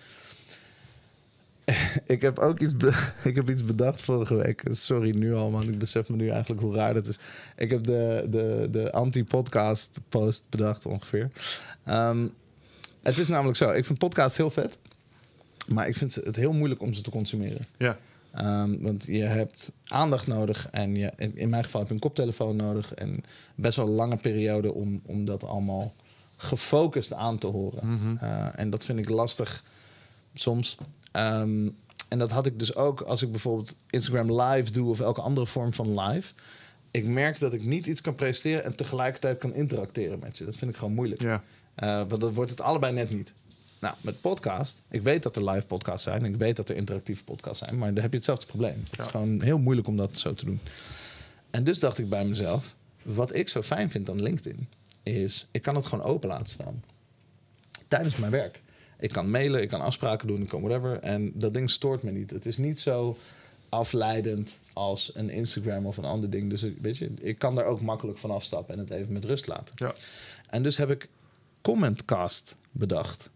ik 2.06 2.21
heb 2.21 2.39
ook 2.39 2.60
iets, 2.60 2.73
ik 3.23 3.36
heb 3.36 3.49
iets 3.49 3.65
bedacht 3.65 4.02
vorige 4.02 4.36
week. 4.36 4.63
Sorry 4.71 5.17
nu 5.17 5.36
al, 5.36 5.49
man. 5.49 5.69
Ik 5.69 5.78
besef 5.78 6.10
me 6.10 6.15
nu 6.15 6.30
eigenlijk 6.30 6.62
hoe 6.62 6.76
raar 6.76 6.93
dat 6.93 7.08
is. 7.08 7.19
Ik 7.58 7.69
heb 7.69 7.84
de, 7.84 8.28
de, 8.30 8.67
de 8.71 8.91
anti-podcast 8.91 9.99
post 10.10 10.45
bedacht 10.49 10.86
ongeveer. 10.86 11.32
Ehm, 11.84 12.26
het 13.02 13.17
is 13.17 13.28
namelijk 13.28 13.58
zo. 13.58 13.71
Ik 13.71 13.86
vind 13.86 13.99
podcasts 13.99 14.38
heel 14.38 14.49
vet. 14.49 14.78
Maar 15.67 15.88
ik 15.88 15.95
vind 15.95 16.15
het 16.15 16.36
heel 16.36 16.54
moeilijk 16.54 16.82
om 16.82 16.93
ze 16.93 17.02
te 17.02 17.12
consumeren. 17.12 17.65
ja. 17.78 17.97
Ehm, 18.34 18.78
want 18.80 19.06
je 19.06 19.23
hebt 19.23 19.71
aandacht 19.88 20.28
nodig 20.28 20.67
en 20.71 20.95
je, 20.95 21.12
in 21.34 21.49
mijn 21.49 21.63
geval 21.63 21.80
heb 21.80 21.89
je 21.89 21.95
een 21.95 22.02
koptelefoon 22.02 22.56
nodig 22.56 22.93
en 22.93 23.23
best 23.56 23.76
wel 23.76 23.88
een 23.88 23.93
lange 23.93 24.17
periode 24.17 24.73
om, 24.73 25.02
om 25.06 25.26
dat 25.26 25.43
allemaal 25.43 25.93
gefocust 26.38 27.13
aan 27.13 27.38
te 27.38 27.47
horen. 27.47 28.17
Eh, 28.21 28.60
en 28.60 28.69
dat 28.69 28.86
vind 28.86 28.99
ik 28.99 29.10
lastig 29.10 29.63
soms. 30.34 30.78
Ehm, 31.13 31.69
en 32.08 32.19
dat 32.19 32.32
had 32.32 32.45
ik 32.45 32.60
dus 32.60 32.76
ook 32.76 33.02
als 33.02 33.21
ik 33.21 33.32
bijvoorbeeld 33.32 33.76
Instagram 33.89 34.41
live 34.41 34.71
doe 34.71 34.89
of 34.89 34.99
elke 34.99 35.21
andere 35.21 35.47
vorm 35.47 35.73
van 35.73 35.99
live. 35.99 36.34
Ik 36.91 37.06
merk 37.06 37.39
dat 37.39 37.54
ik 37.54 37.63
niet 37.63 37.88
iets 37.88 38.02
kan 38.02 38.15
presteren 38.15 38.63
en 38.63 38.76
tegelijkertijd 38.76 39.38
kan 39.38 39.54
interacteren 39.54 40.19
met 40.19 40.38
je. 40.38 40.45
Dat 40.45 40.56
vind 40.56 40.71
ik 40.71 40.78
gewoon 40.78 40.93
moeilijk. 40.93 41.21
ja. 41.21 41.43
Eh, 41.76 42.04
want 42.08 42.21
dan 42.21 42.34
wordt 42.34 42.52
het 42.52 42.62
allebei 42.62 42.93
net 42.93 43.10
niet. 43.10 43.34
Nou, 43.80 43.95
met 44.02 44.21
podcast, 44.21 44.82
ik 44.89 45.02
weet 45.02 45.23
dat 45.23 45.36
er 45.36 45.49
live 45.49 45.65
podcasts 45.67 46.04
zijn. 46.04 46.26
Ik 46.26 46.36
weet 46.36 46.56
dat 46.56 46.69
er 46.69 46.76
interactieve 46.76 47.23
podcasts 47.23 47.60
zijn. 47.60 47.78
Maar 47.78 47.93
dan 47.93 48.02
heb 48.02 48.12
je 48.12 48.17
hetzelfde 48.17 48.45
probleem. 48.45 48.84
Het 48.89 48.99
is 48.99 49.06
gewoon 49.06 49.41
heel 49.41 49.58
moeilijk 49.58 49.88
om 49.88 49.97
dat 49.97 50.17
zo 50.17 50.34
te 50.34 50.45
doen. 50.45 50.60
En 51.52 51.63
dus 51.63 51.80
dacht 51.80 51.99
ik 51.99 52.10
bij 52.10 52.26
mezelf... 52.26 52.76
Wat 53.02 53.36
ik 53.36 53.49
zo 53.49 53.62
fijn 53.62 53.91
vind 53.91 54.10
aan 54.10 54.21
LinkedIn... 54.21 54.67
is, 55.04 55.47
ik 55.52 55.62
kan 55.62 55.76
het 55.76 55.86
gewoon 55.86 56.06
open 56.06 56.30
laten 56.30 56.47
staan. 56.47 56.84
Tijdens 57.88 58.15
mijn 58.15 58.32
werk. 58.32 58.62
Ik 59.03 59.11
kan 59.11 59.29
mailen, 59.29 59.61
ik 59.61 59.69
kan 59.69 59.81
afspraken 59.81 60.27
doen, 60.27 60.41
ik 60.41 60.47
kan 60.49 60.61
whatever. 60.61 60.99
En 60.99 61.31
dat 61.35 61.53
ding 61.53 61.69
stoort 61.69 62.03
me 62.03 62.11
niet. 62.11 62.29
Het 62.29 62.45
is 62.45 62.57
niet 62.57 62.79
zo 62.79 63.17
afleidend 63.69 64.57
als 64.73 65.11
een 65.15 65.29
Instagram 65.29 65.85
of 65.85 65.97
een 65.97 66.05
ander 66.05 66.29
ding. 66.29 66.49
Dus 66.49 66.65
weet 66.81 66.97
je, 66.97 67.13
ik 67.21 67.39
kan 67.39 67.55
daar 67.55 67.65
ook 67.65 67.81
makkelijk 67.81 68.17
van 68.17 68.31
afstappen... 68.31 68.73
en 68.73 68.79
het 68.79 68.89
even 68.89 69.13
met 69.13 69.25
rust 69.25 69.47
laten. 69.47 69.75
ja. 69.77 69.93
En 70.49 70.63
dus 70.63 70.77
heb 70.77 70.89
ik 70.89 71.09
Commentcast 71.61 72.55
bedacht. 72.71 73.29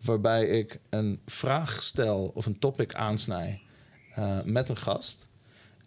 Waarbij 0.00 0.46
ik 0.46 0.78
een 0.88 1.20
vraag 1.26 1.82
stel 1.82 2.30
of 2.34 2.46
een 2.46 2.58
topic 2.58 2.94
aansnij 2.94 3.60
eh, 4.14 4.42
met 4.42 4.68
een 4.68 4.76
gast. 4.76 5.28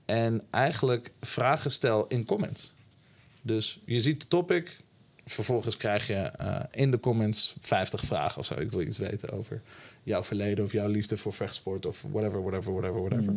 En 0.06 0.44
eigenlijk 0.50 1.12
vragen 1.22 1.72
stel 1.72 2.08
in 2.08 2.26
comments. 2.26 2.74
Dus 3.42 3.82
je 3.86 4.02
ziet 4.02 4.22
de 4.22 4.28
topic. 4.28 4.78
Vervolgens 5.30 5.78
krijg 5.78 6.08
je 6.08 6.14
eh, 6.14 6.60
in 6.72 6.92
de 6.92 7.00
comments 7.00 7.56
50 7.60 8.02
vragen 8.02 8.40
of 8.40 8.46
zo. 8.46 8.54
Ik 8.54 8.72
wil 8.72 8.82
iets 8.82 8.98
weten 8.98 9.30
over 9.30 9.62
jouw 10.04 10.24
verleden 10.24 10.64
of 10.64 10.72
jouw 10.72 10.88
liefde 10.88 11.18
voor 11.18 11.34
vechtsport 11.34 11.86
of 11.86 12.06
whatever, 12.12 12.42
whatever, 12.42 12.74
whatever, 12.74 13.02
whatever. 13.02 13.34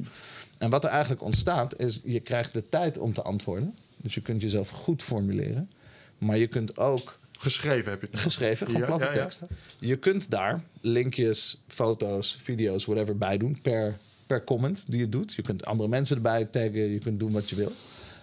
En 0.59 0.71
wat 0.71 0.85
er 0.85 0.91
eigenlijk 0.91 1.23
ontstaat 1.23 1.79
is, 1.79 2.01
je 2.05 2.21
krijgt 2.21 2.55
de 2.55 2.69
tijd 2.69 2.99
om 2.99 3.13
te 3.13 3.23
antwoorden. 3.23 3.75
Dus 3.97 4.15
je 4.15 4.21
kunt 4.21 4.43
jezelf 4.43 4.69
goed 4.69 5.03
formuleren. 5.03 5.71
Maar 6.19 6.39
je 6.39 6.47
kunt 6.47 6.79
ook 6.79 7.19
Geschreven 7.39 7.91
heb 7.91 8.01
je 8.01 8.09
het 8.11 8.21
geschreven, 8.21 8.67
gewoon 8.67 8.81
Ja, 8.81 8.87
platte 8.87 9.05
ja, 9.05 9.13
ja. 9.13 9.19
teksten. 9.19 9.49
Je 9.79 9.97
kunt 9.97 10.31
daar 10.31 10.63
linkjes, 10.81 11.63
foto's, 11.67 12.39
video's, 12.43 12.85
whatever 12.85 13.19
bij 13.19 13.39
doen 13.39 13.61
per 13.63 13.99
per 14.31 14.45
comment 14.45 14.85
die 14.89 15.01
je 15.01 15.09
doet. 15.09 15.33
Je 15.35 15.43
kunt 15.43 15.65
andere 15.65 15.89
mensen 15.89 16.17
erbij 16.17 16.45
taggen, 16.45 16.73
je 16.73 16.99
kunt 16.99 17.21
doen 17.21 17.33
wat 17.33 17.51
je 17.51 17.57
wil. 17.57 17.73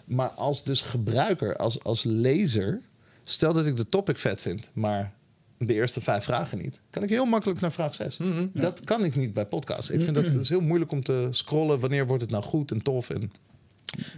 Maar 0.06 0.30
als 0.30 0.63
dus 0.63 0.82
gebruiker, 0.82 1.56
als, 1.56 1.84
als 1.84 2.03
lezer, 2.03 2.82
stel 3.27 3.53
dat 3.53 3.65
ik 3.65 3.77
de 3.77 3.87
topic 3.87 4.17
vet 4.17 4.41
vind, 4.41 4.71
maar 4.73 5.13
de 5.57 5.73
eerste 5.73 6.01
vijf 6.01 6.23
vragen 6.23 6.57
niet, 6.57 6.79
kan 6.89 7.03
ik 7.03 7.09
heel 7.09 7.25
makkelijk 7.25 7.59
naar 7.59 7.71
vraag 7.71 7.95
6. 7.95 8.19
Dat 8.53 8.83
kan 8.83 9.03
ik 9.03 9.15
niet 9.15 9.33
bij 9.33 9.45
podcasts. 9.45 9.89
Ik 9.89 10.01
vind 10.01 10.15
dat 10.15 10.25
het 10.25 10.33
is 10.33 10.49
heel 10.49 10.61
moeilijk 10.61 10.91
om 10.91 11.03
te 11.03 11.27
scrollen. 11.29 11.79
Wanneer 11.79 12.07
wordt 12.07 12.21
het 12.21 12.31
nou 12.31 12.43
goed 12.43 12.71
en 12.71 12.81
tof? 12.81 13.09
En 13.09 13.31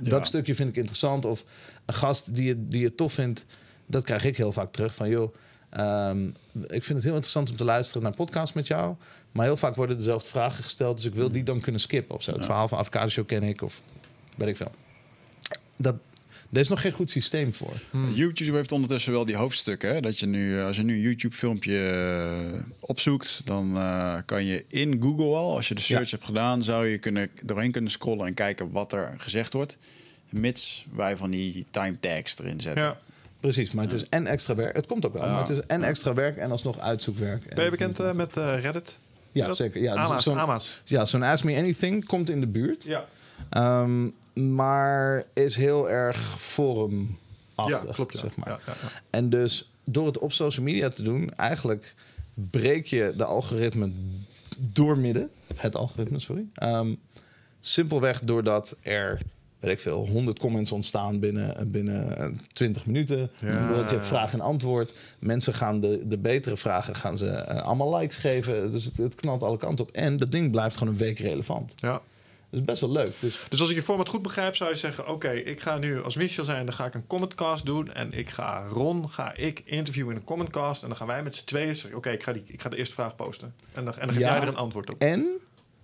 welk 0.04 0.26
stukje 0.26 0.56
vind 0.56 0.70
ik 0.70 0.76
interessant? 0.76 1.26
Of 1.26 1.46
een 1.86 1.94
gast 1.94 2.36
die 2.36 2.44
je, 2.44 2.68
die 2.68 2.82
je 2.82 2.96
tof 2.96 3.14
vindt, 3.14 3.46
dat 3.86 4.04
krijg 4.04 4.24
ik 4.24 4.38
heel 4.38 4.52
vaak 4.52 4.72
terug. 4.72 4.96
Van 4.96 5.10
joh, 5.10 5.36
ehm, 5.70 6.28
ik 6.54 6.84
vind 6.84 6.88
het 6.90 7.04
heel 7.04 7.14
interessant 7.14 7.50
om 7.50 7.56
te 7.56 7.64
luisteren 7.64 8.04
naar 8.04 8.14
podcasts 8.14 8.56
met 8.56 8.68
jou. 8.68 8.96
Maar 9.32 9.46
heel 9.46 9.58
vaak 9.58 9.76
worden 9.76 9.98
dezelfde 9.98 10.30
vragen 10.30 10.64
gesteld. 10.64 10.98
Dus 10.98 11.06
ik 11.06 11.14
wil 11.14 11.30
die 11.30 11.44
dan 11.44 11.60
kunnen 11.60 11.82
skippen 11.82 12.16
of 12.16 12.24
zo. 12.24 12.32
Het 12.32 12.46
verhaal 12.46 12.68
van 12.68 12.78
Avocado 12.78 13.08
Show 13.08 13.26
ken 13.26 13.44
ik 13.44 13.62
of 13.62 13.82
weet 14.36 14.48
ik 14.48 14.58
veel. 14.58 14.72
Dat, 15.76 15.96
er 16.52 16.60
is 16.60 16.68
nog 16.68 16.82
geen 16.82 16.92
goed 16.92 17.10
systeem 17.10 17.54
voor. 17.54 17.74
YouTube 18.14 18.56
heeft 18.56 18.72
ondertussen 18.72 19.12
wel 19.12 19.26
die 19.26 19.36
hoofdstukken. 19.36 19.94
Hè? 19.94 20.02
Dat 20.02 20.20
je 20.20 20.26
nu, 20.26 20.62
als 20.62 20.76
je 20.78 20.84
nu 20.84 20.94
een 20.94 21.02
YouTube-filmpje 21.02 21.86
eh, 21.88 22.60
opzoekt, 22.80 23.42
dan 23.46 23.78
eh, 23.78 24.16
kan 24.26 24.46
je 24.46 24.66
in 24.68 25.02
Google 25.02 25.36
al, 25.36 25.56
als 25.56 25.68
je 25.68 25.76
de 25.76 25.82
search 25.82 26.10
Ja. 26.10 26.16
hebt 26.16 26.26
gedaan, 26.28 26.64
zou 26.64 26.88
je 26.88 26.98
kunnen, 26.98 27.30
doorheen 27.44 27.72
kunnen 27.72 27.92
scrollen 27.92 28.28
en 28.28 28.34
kijken 28.34 28.72
wat 28.72 28.94
er 28.94 29.14
gezegd 29.18 29.54
wordt. 29.54 29.78
Mits 30.30 30.86
wij 30.96 31.18
van 31.18 31.30
die 31.30 31.66
time 31.70 32.00
tags 32.00 32.40
erin 32.40 32.62
zetten. 32.62 32.84
Ja. 32.84 33.00
Precies, 33.40 33.72
maar 33.72 33.84
het 33.84 33.94
is 33.94 34.04
en 34.10 34.28
extra 34.28 34.56
werk. 34.56 34.76
Het 34.76 34.88
komt 34.88 35.06
ook 35.06 35.14
wel, 35.14 35.30
maar 35.30 35.40
het 35.48 35.50
is 35.50 35.60
en 35.68 35.84
extra 35.84 36.14
werk 36.14 36.38
en 36.38 36.52
alsnog 36.52 36.80
uitzoekwerk. 36.80 37.46
En 37.46 37.56
Ben 37.56 37.64
je 37.64 37.70
bekend 37.72 38.00
eh, 38.00 38.12
met 38.12 38.38
eh, 38.38 38.62
Reddit? 38.62 38.98
Ja, 39.32 39.54
zeker. 39.54 39.82
Ja, 39.82 40.08
dus 40.16 40.24
zo'n- 40.24 40.40
Ama's. 40.40 40.82
Ja, 40.86 41.06
zo'n 41.06 41.24
Ask 41.24 41.44
Me 41.44 41.56
Anything 41.58 42.06
komt 42.06 42.30
in 42.30 42.40
de 42.40 42.48
buurt. 42.48 42.84
Ja. 42.84 43.06
Ehm, 43.50 44.08
maar 44.34 45.24
is 45.34 45.56
heel 45.56 45.90
erg 45.90 46.42
forum 46.42 47.18
ja, 47.68 47.84
klopt. 47.92 48.14
Ja. 48.14 48.20
zeg 48.20 48.36
maar. 48.36 48.50
Ja, 48.50 48.60
ja, 48.66 48.74
ja. 48.82 49.02
En 49.10 49.30
dus 49.30 49.72
door 49.84 50.06
het 50.06 50.18
op 50.18 50.32
social 50.32 50.66
media 50.66 50.90
te 50.90 51.04
doen, 51.04 51.34
eigenlijk 51.36 51.96
breek 52.34 52.86
je 52.86 53.14
de 53.18 53.24
algoritme 53.24 53.92
doormidden. 54.58 55.30
Het 55.56 55.76
algoritme, 55.76 56.20
sorry. 56.20 56.46
Ehm, 56.54 56.94
simpelweg 57.60 58.22
doordat 58.24 58.78
er, 58.82 59.22
weet 59.60 59.72
ik 59.72 59.80
veel, 59.80 60.08
100 60.08 60.40
comments 60.40 60.72
ontstaan 60.72 61.20
binnen, 61.20 61.72
binnen 61.72 62.18
eh, 62.18 62.28
20 62.54 62.86
minuten. 62.86 63.30
Ja. 63.40 63.48
Je 63.50 63.86
hebt 63.88 64.08
vraag 64.08 64.34
en 64.34 64.42
antwoord. 64.42 64.94
Mensen 65.20 65.54
gaan 65.54 65.80
de, 65.80 66.08
de 66.08 66.18
betere 66.18 66.58
vragen 66.58 66.96
gaan 66.96 67.18
ze 67.18 67.28
eh, 67.28 67.62
allemaal 67.62 67.98
likes 67.98 68.18
geven. 68.18 68.72
Dus 68.72 68.86
het, 68.86 68.98
het 68.98 69.16
knalt 69.16 69.44
alle 69.44 69.58
kanten 69.58 69.86
op. 69.86 69.92
En 69.92 70.18
dat 70.18 70.32
ding 70.32 70.52
blijft 70.52 70.78
gewoon 70.78 70.94
een 70.94 71.00
week 71.00 71.20
relevant. 71.20 71.76
Ja. 71.78 72.02
Dat 72.52 72.60
is 72.60 72.66
best 72.66 72.82
wel 72.82 72.92
leuk. 72.92 73.14
Dus 73.20 73.46
Dus 73.50 73.62
als 73.62 73.70
ik 73.70 73.76
je 73.76 73.82
format 73.82 74.10
goed 74.10 74.22
begrijp, 74.22 74.56
zou 74.56 74.70
je 74.70 74.76
zeggen: 74.76 75.08
Oké, 75.08 75.30
ik 75.32 75.62
ga 75.62 75.78
nu 75.78 76.04
als 76.04 76.16
Michel 76.16 76.44
zijn, 76.44 76.66
dan 76.66 76.76
ga 76.76 76.86
ik 76.86 76.94
een 76.94 77.08
commentcast 77.08 77.66
doen. 77.66 77.94
En 77.94 78.12
ik 78.14 78.30
ga 78.30 78.68
Ron, 78.68 79.10
ga 79.10 79.36
ik 79.36 79.62
interviewen 79.66 80.12
in 80.14 80.18
een 80.20 80.26
commentcast. 80.26 80.82
En 80.82 80.88
dan 80.88 80.98
gaan 80.98 81.08
wij 81.08 81.24
met 81.24 81.36
z'n 81.36 81.46
tweeën 81.46 81.76
zeggen: 81.76 81.98
Oké, 81.98 82.10
ik, 82.10 82.24
ga 82.24 82.32
die- 82.34 82.44
ik 82.48 82.62
ga 82.62 82.70
de 82.70 82.78
eerste 82.78 82.94
vraag 82.94 83.16
posten. 83.16 83.54
En 83.74 83.86
dan, 83.86 83.94
en 83.94 84.00
dan 84.00 84.10
geef 84.16 84.20
Ja. 84.24 84.32
jij 84.34 84.42
er 84.42 84.48
een 84.48 84.56
antwoord 84.56 84.90
op. 84.90 84.98
En 85.00 85.28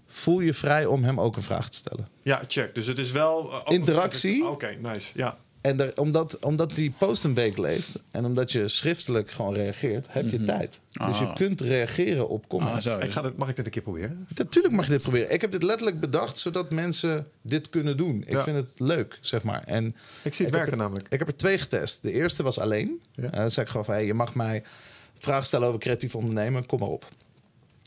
voel 0.07 0.39
je 0.39 0.53
vrij 0.53 0.85
om 0.85 1.03
hem 1.03 1.19
ook 1.19 1.35
een 1.35 1.41
vraag 1.41 1.69
te 1.69 1.77
stellen. 1.77 2.07
Ja, 2.21 2.41
check. 2.47 2.75
Dus 2.75 2.85
het 2.87 2.97
is 2.97 3.11
wel. 3.11 3.45
eh, 3.51 3.53
nog 3.57 3.67
Interactie. 3.73 4.45
Oké, 4.47 4.77
nice. 4.81 5.11
Ja. 5.15 5.37
En 5.65 5.79
er, 5.79 5.91
omdat, 5.99 6.39
omdat 6.39 6.75
die 6.75 6.93
post 6.97 7.23
een 7.23 7.33
week 7.33 7.57
leeft 7.57 7.99
en 8.11 8.25
omdat 8.25 8.51
je 8.51 8.67
schriftelijk 8.67 9.31
gewoon 9.31 9.53
reageert, 9.53 10.05
heb 10.09 10.29
je 10.29 10.43
tijd. 10.43 10.79
Dus 10.91 11.17
je 11.19 11.25
Ah. 11.25 11.35
kunt 11.35 11.61
reageren 11.61 12.29
op 12.29 12.41
Ah, 12.43 12.49
comments. 12.49 12.85
Ik 12.85 12.99
dus- 12.99 13.13
ga 13.13 13.21
dit, 13.21 13.37
mag 13.37 13.49
ik 13.49 13.55
dit 13.55 13.65
een 13.65 13.71
keer 13.71 13.81
proberen? 13.81 14.27
Natuurlijk 14.35 14.73
mag 14.73 14.85
je 14.85 14.91
dit 14.91 15.01
proberen. 15.01 15.31
Ik 15.33 15.41
heb 15.41 15.51
dit 15.51 15.63
letterlijk 15.63 15.99
bedacht 15.99 16.37
zodat 16.37 16.71
mensen 16.71 17.27
dit 17.41 17.69
kunnen 17.69 17.97
doen. 17.97 18.23
Ik 18.25 18.31
Ja. 18.31 18.43
vind 18.43 18.57
het 18.57 18.69
leuk, 18.77 19.17
zeg 19.21 19.43
maar. 19.43 19.63
En 19.63 19.85
Ik 20.23 20.33
zie 20.33 20.45
het 20.45 20.53
Ik 20.55 20.59
werken 20.61 20.77
namelijk. 20.77 21.07
ik 21.09 21.19
heb 21.19 21.27
er 21.27 21.35
twee 21.35 21.57
getest. 21.59 22.01
De 22.01 22.11
eerste 22.11 22.43
was 22.43 22.59
alleen. 22.59 23.01
Ja. 23.11 23.23
Eh, 23.23 23.31
dan 23.31 23.51
zei 23.51 23.65
ik 23.65 23.71
gewoon 23.71 23.85
van, 23.85 23.93
hey, 23.93 24.05
je 24.05 24.13
mag 24.13 24.35
mij 24.35 24.63
vragen 25.17 25.45
stellen 25.45 25.67
over 25.67 25.79
creatief 25.79 26.15
ondernemen. 26.15 26.65
Kom 26.65 26.79
maar 26.79 26.89
op. 26.89 27.09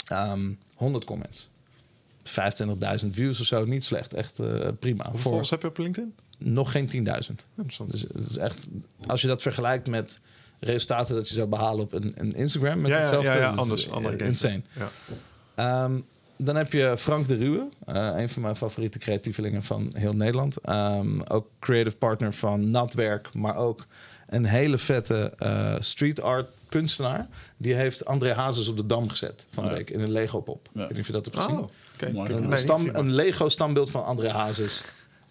Ehm, 0.07 0.51
100 0.75 1.05
comments. 1.05 1.51
25.000 2.23 3.14
views 3.14 3.41
of 3.41 3.47
zo. 3.47 3.64
Niet 3.64 3.85
slecht. 3.85 4.14
Echt 4.14 4.38
eh, 4.38 4.47
prima. 4.79 5.03
Hoeveel 5.05 5.12
Voor 5.12 5.21
volgers 5.21 5.51
heb 5.51 5.62
je 5.62 5.69
op 5.69 5.79
LinkedIn? 5.79 6.14
Nog 6.38 6.70
geen 6.70 6.88
10.000. 6.90 6.94
Interessant. 7.57 7.90
Dus 7.90 8.05
is 8.07 8.37
echt, 8.37 8.68
als 9.07 9.20
je 9.20 9.27
dat 9.27 9.42
vergelijkt 9.42 9.87
met 9.88 10.18
resultaten 10.61 11.14
dat 11.14 11.29
je 11.29 11.35
zou 11.35 11.48
behalen 11.48 11.81
op 11.85 11.92
een, 11.92 12.12
een 12.16 12.35
Instagram 12.35 12.81
met 12.81 12.90
Ja, 12.90 12.96
ja, 12.96 13.01
hetzelfde, 13.03 13.29
ja, 13.31 13.37
ja, 13.37 13.42
dat 13.44 13.53
is, 13.55 13.61
anders- 13.61 13.90
andere 13.90 14.16
insane. 14.24 14.62
Ja. 14.72 14.88
Ehm, 15.55 15.98
dan 16.37 16.57
heb 16.57 16.72
je 16.72 16.94
Frank 16.98 17.29
de 17.29 17.37
Ruwe, 17.37 17.68
eh, 17.87 18.11
een 18.16 18.29
van 18.29 18.42
mijn 18.42 18.57
favoriete 18.57 18.98
creatievelingen 18.98 19.62
van 19.62 19.92
heel 19.96 20.12
Nederland. 20.12 20.57
Ehm, 20.57 21.20
ook 21.29 21.46
creative 21.59 21.96
partner 21.96 22.33
van 22.35 22.70
Natwerk, 22.70 23.35
maar 23.35 23.57
ook 23.57 23.87
een 24.29 24.44
hele 24.44 24.79
vette 24.79 25.33
eh, 25.38 25.74
street 25.79 26.20
art 26.20 26.51
kunstenaar. 26.68 27.29
Die 27.57 27.74
heeft 27.74 28.05
André 28.05 28.33
Hazes 28.33 28.68
op 28.68 28.77
de 28.77 28.87
Dam 28.87 29.09
gezet 29.09 29.46
van 29.53 29.64
de 29.64 29.70
Ja. 29.70 29.77
week 29.77 29.90
in 29.90 30.01
een 30.01 30.11
Lego 30.12 30.40
pop. 30.40 30.68
Ja. 30.72 30.81
Ik 30.83 30.87
weet 30.88 30.90
niet 30.90 31.01
of 31.01 31.07
je 31.07 31.12
dat 31.12 31.24
hebt 31.24 31.37
gezien. 31.37 31.59
Oh, 31.59 32.29
Een, 32.51 32.59
stam, 32.59 32.88
een 32.92 33.14
Lego 33.14 33.48
standbeeld 33.48 33.90
van 33.90 34.05
André 34.05 34.29
Hazes 34.29 34.83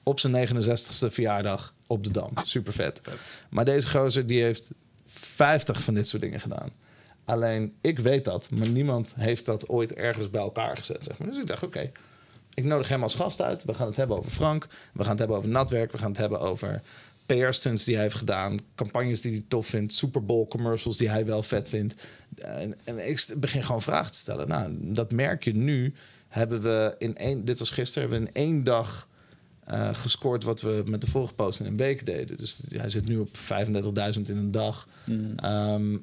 op 0.07 0.19
zijn 0.19 0.47
69ste 0.47 1.07
verjaardag 1.07 1.73
op 1.87 2.03
de 2.03 2.11
Dam. 2.11 2.31
Super 2.43 2.73
vet. 2.73 3.01
Maar 3.49 3.65
deze 3.65 3.89
gozer 3.89 4.25
die 4.25 4.41
heeft 4.41 4.69
50 5.05 5.81
van 5.81 5.93
dit 5.93 6.07
soort 6.07 6.21
dingen 6.21 6.39
gedaan. 6.39 6.71
Alleen 7.25 7.73
ik 7.81 7.99
weet 7.99 8.25
dat, 8.25 8.49
maar 8.49 8.69
niemand 8.69 9.13
heeft 9.15 9.45
dat 9.45 9.69
ooit 9.69 9.93
ergens 9.93 10.29
bij 10.29 10.41
elkaar 10.41 10.77
gezet. 10.77 11.03
Zeg 11.03 11.17
maar. 11.17 11.27
Dus 11.27 11.37
ik 11.37 11.47
dacht, 11.47 11.63
oké, 11.63 11.91
ik 12.53 12.63
nodig 12.63 12.87
hem 12.87 13.03
als 13.03 13.15
gast 13.15 13.41
uit. 13.41 13.63
We 13.63 13.73
gaan 13.73 13.87
het 13.87 13.95
hebben 13.95 14.17
over 14.17 14.31
Frank. 14.31 14.67
We 14.93 15.01
gaan 15.01 15.09
het 15.09 15.19
hebben 15.19 15.37
over 15.37 15.49
natwerk. 15.49 15.91
We 15.91 15.97
gaan 15.97 16.09
het 16.09 16.17
hebben 16.17 16.39
over 16.39 16.81
PR-stunts 17.25 17.83
die 17.83 17.93
hij 17.93 18.03
heeft 18.03 18.15
gedaan. 18.15 18.59
Campagnes 18.75 19.21
die 19.21 19.31
hij 19.31 19.43
tof 19.47 19.67
vindt. 19.67 19.93
Super 19.93 20.25
Bowl 20.25 20.47
commercials 20.47 20.97
die 20.97 21.09
hij 21.09 21.25
wel 21.25 21.43
vet 21.43 21.69
vindt. 21.69 22.01
En, 22.35 22.75
en 22.83 23.07
ik 23.07 23.25
begin 23.37 23.63
gewoon 23.63 23.81
vragen 23.81 24.11
te 24.11 24.17
stellen. 24.17 24.47
Nou, 24.47 24.77
dat 24.79 25.11
merk 25.11 25.43
je 25.43 25.55
nu. 25.55 25.93
Hebben 26.27 26.61
we 26.61 26.95
in 26.97 27.17
één, 27.17 27.45
dit 27.45 27.59
was 27.59 27.69
gisteren, 27.69 28.09
hebben 28.09 28.27
we 28.27 28.39
in 28.39 28.45
één 28.45 28.63
dag 28.63 29.07
eh, 29.67 29.89
gescoord 29.93 30.43
wat 30.43 30.61
we 30.61 30.83
met 30.85 31.01
de 31.01 31.07
vorige 31.07 31.33
post 31.33 31.59
in 31.59 31.65
een 31.65 31.77
week 31.77 32.05
deden. 32.05 32.37
Dus 32.37 32.59
hij 32.67 32.89
zit 32.89 33.07
nu 33.07 33.17
op 33.17 33.29
35.000 33.37 34.29
in 34.29 34.37
een 34.37 34.51
dag. 34.51 34.87
Ehm, 35.35 35.97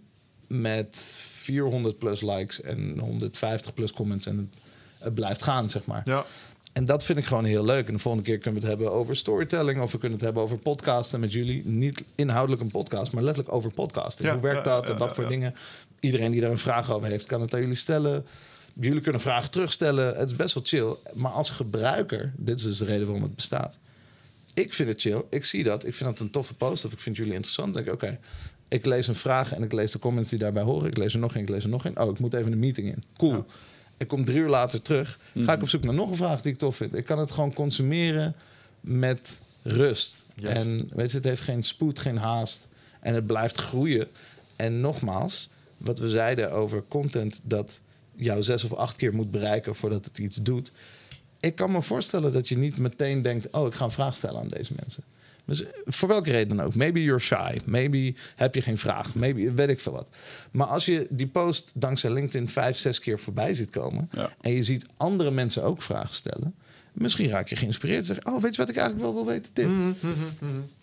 met 0.47 1.19
400 1.31 1.99
plus 1.99 2.21
likes 2.21 2.61
en 2.61 2.99
150 2.99 3.75
plus 3.75 3.93
comments. 3.93 4.27
En 4.27 4.37
het, 4.37 4.63
het 4.99 5.15
blijft 5.15 5.43
gaan, 5.43 5.71
zeg 5.71 5.85
maar. 5.85 6.03
Ja. 6.05 6.25
En 6.73 6.85
dat 6.85 7.05
vind 7.05 7.19
ik 7.19 7.25
gewoon 7.25 7.45
heel 7.45 7.65
leuk. 7.65 7.87
En 7.87 7.93
de 7.93 7.99
volgende 7.99 8.27
keer 8.27 8.39
kunnen 8.39 8.61
we 8.61 8.67
het 8.67 8.77
hebben 8.77 8.97
over 8.99 9.17
storytelling. 9.17 9.81
Of 9.81 9.93
we 9.93 9.99
kunnen 9.99 10.19
het 10.19 10.27
hebben 10.27 10.43
over 10.43 10.59
podcasten 10.59 11.21
met 11.21 11.33
jullie. 11.33 11.67
Niet 11.67 12.05
inhoudelijk 12.15 12.63
een 12.63 12.71
podcast, 12.71 13.13
maar 13.13 13.23
letterlijk 13.23 13.55
over 13.55 13.71
podcasten. 13.71 14.25
Ja, 14.25 14.33
Hoe 14.33 14.43
werkt 14.43 14.65
ja, 14.65 14.75
dat 14.75 14.87
ja, 14.87 14.93
en 14.93 14.99
wat 14.99 15.09
ja, 15.09 15.15
voor 15.15 15.25
ja. 15.25 15.31
dingen? 15.31 15.55
Iedereen 16.01 16.33
die 16.33 16.41
daar 16.41 16.51
een 16.51 16.59
vraag 16.59 16.93
over 16.93 17.09
heeft, 17.09 17.27
kan 17.27 17.41
het 17.41 17.55
aan 17.55 17.61
jullie 17.61 17.75
stellen. 17.75 18.27
Jullie 18.81 19.01
kunnen 19.01 19.21
vragen 19.21 19.51
terugstellen. 19.51 20.17
Het 20.17 20.31
is 20.31 20.37
best 20.37 20.55
wel 20.55 20.63
chill. 20.67 20.97
Maar 21.15 21.33
als 21.33 21.51
gebruiker, 21.51 22.33
dit 22.37 22.59
is 22.59 22.65
dus 22.65 22.79
de 22.79 22.85
reden 22.85 23.05
waarom 23.07 23.23
het 23.23 23.35
bestaat. 23.35 23.79
Ik 24.55 24.75
vind 24.75 24.89
het 24.89 25.01
chill. 25.01 25.23
Ik 25.31 25.45
zie 25.45 25.65
dat. 25.65 25.87
Ik 25.87 25.95
vind 25.95 26.11
dat 26.11 26.21
een 26.21 26.31
toffe 26.31 26.55
post. 26.55 26.85
Of 26.85 26.93
ik 26.93 26.99
vind 26.99 27.17
jullie 27.17 27.33
interessant. 27.33 27.75
Dan 27.75 27.85
denk 27.85 27.97
ik, 27.97 28.03
oké. 28.03 28.19
ik 28.69 28.85
lees 28.85 29.07
een 29.07 29.15
vraag 29.15 29.53
en 29.53 29.63
ik 29.63 29.73
lees 29.73 29.91
de 29.91 29.99
comments 29.99 30.31
die 30.31 30.39
daarbij 30.39 30.63
horen. 30.63 30.89
Ik 30.89 30.97
lees 30.97 31.15
er 31.15 31.21
nog 31.21 31.35
een, 31.35 31.41
ik 31.41 31.49
lees 31.49 31.65
er 31.65 31.69
nog 31.69 31.85
een. 31.85 31.99
Oh, 31.99 32.11
ik 32.11 32.19
moet 32.19 32.35
even 32.35 32.53
een 32.53 32.59
meeting 32.59 32.89
in. 32.89 33.03
Cool. 33.17 33.47
Ik 33.97 34.09
kom 34.09 34.25
drie 34.25 34.39
uur 34.39 34.49
later 34.49 34.83
terug. 34.83 35.19
Ga 35.35 35.53
ik 35.53 35.63
op 35.63 35.69
zoek 35.69 35.85
naar 35.85 35.95
nog 35.95 36.11
een 36.11 36.17
vraag 36.17 36.43
die 36.43 36.53
ik 36.53 36.59
tof 36.59 36.77
vind. 36.77 36.95
Ik 36.95 37.05
kan 37.05 37.19
het 37.19 37.31
gewoon 37.31 37.53
consumeren 37.53 38.35
met 38.81 39.41
rust. 39.63 40.23
En 40.43 40.89
weet 40.95 41.11
je, 41.11 41.17
het 41.17 41.27
heeft 41.27 41.41
geen 41.41 41.63
spoed, 41.63 41.99
geen 41.99 42.17
haast. 42.17 42.69
En 43.01 43.15
het 43.15 43.27
blijft 43.27 43.57
groeien. 43.57 44.09
En 44.57 44.81
nogmaals, 44.81 45.49
wat 45.77 45.99
we 45.99 46.09
zeiden 46.09 46.53
over 46.53 46.83
content 46.89 47.41
dat 47.43 47.81
jou 48.17 48.43
zes 48.43 48.65
of 48.65 48.73
acht 48.73 48.97
keer 48.97 49.15
moet 49.15 49.31
bereiken 49.31 49.75
voordat 49.75 50.05
het 50.05 50.19
iets 50.19 50.37
doet. 50.37 50.73
Ik 51.41 51.55
kan 51.55 51.71
me 51.73 51.83
voorstellen 51.83 52.33
dat 52.33 52.49
je 52.49 52.59
niet 52.59 52.79
meteen 52.79 53.23
denkt: 53.23 53.51
Oh, 53.51 53.67
ik 53.67 53.75
ga 53.75 53.85
een 53.85 53.91
vraag 53.91 54.17
stellen 54.17 54.41
aan 54.41 54.49
deze 54.49 54.73
mensen. 54.81 55.03
Dus 55.47 55.65
voor 55.85 56.09
welke 56.09 56.31
reden 56.31 56.57
dan 56.57 56.67
ook. 56.67 56.75
Maybe 56.75 57.03
you're 57.03 57.21
shy. 57.21 57.59
Maybe 57.65 58.15
heb 58.37 58.55
je 58.55 58.63
geen 58.63 58.79
vraag. 58.79 59.15
Maybe 59.15 59.53
weet 59.53 59.69
ik 59.69 59.81
veel 59.81 59.93
wat. 59.93 60.09
Maar 60.51 60.67
als 60.67 60.85
je 60.85 61.07
die 61.11 61.27
post 61.27 61.73
dankzij 61.75 62.11
LinkedIn 62.13 62.49
vijf, 62.49 62.77
zes 62.77 62.99
keer 63.01 63.19
voorbij 63.19 63.55
ziet 63.55 63.71
komen. 63.71 64.09
Ja. 64.13 64.31
en 64.41 64.53
je 64.53 64.63
ziet 64.63 64.87
andere 64.97 65.31
mensen 65.31 65.63
ook 65.63 65.83
vragen 65.83 66.15
stellen. 66.15 66.55
Misschien 66.93 67.29
raak 67.29 67.49
je 67.49 67.57
geïnspireerd 67.57 67.99
en 67.99 68.05
zeg: 68.05 68.25
Oh, 68.25 68.43
weet 68.43 68.55
je 68.55 68.61
wat 68.61 68.71
ik 68.71 68.77
eigenlijk 68.77 69.07
wel 69.07 69.15
wil 69.15 69.27
weten? 69.33 69.51
Dit. 69.55 69.67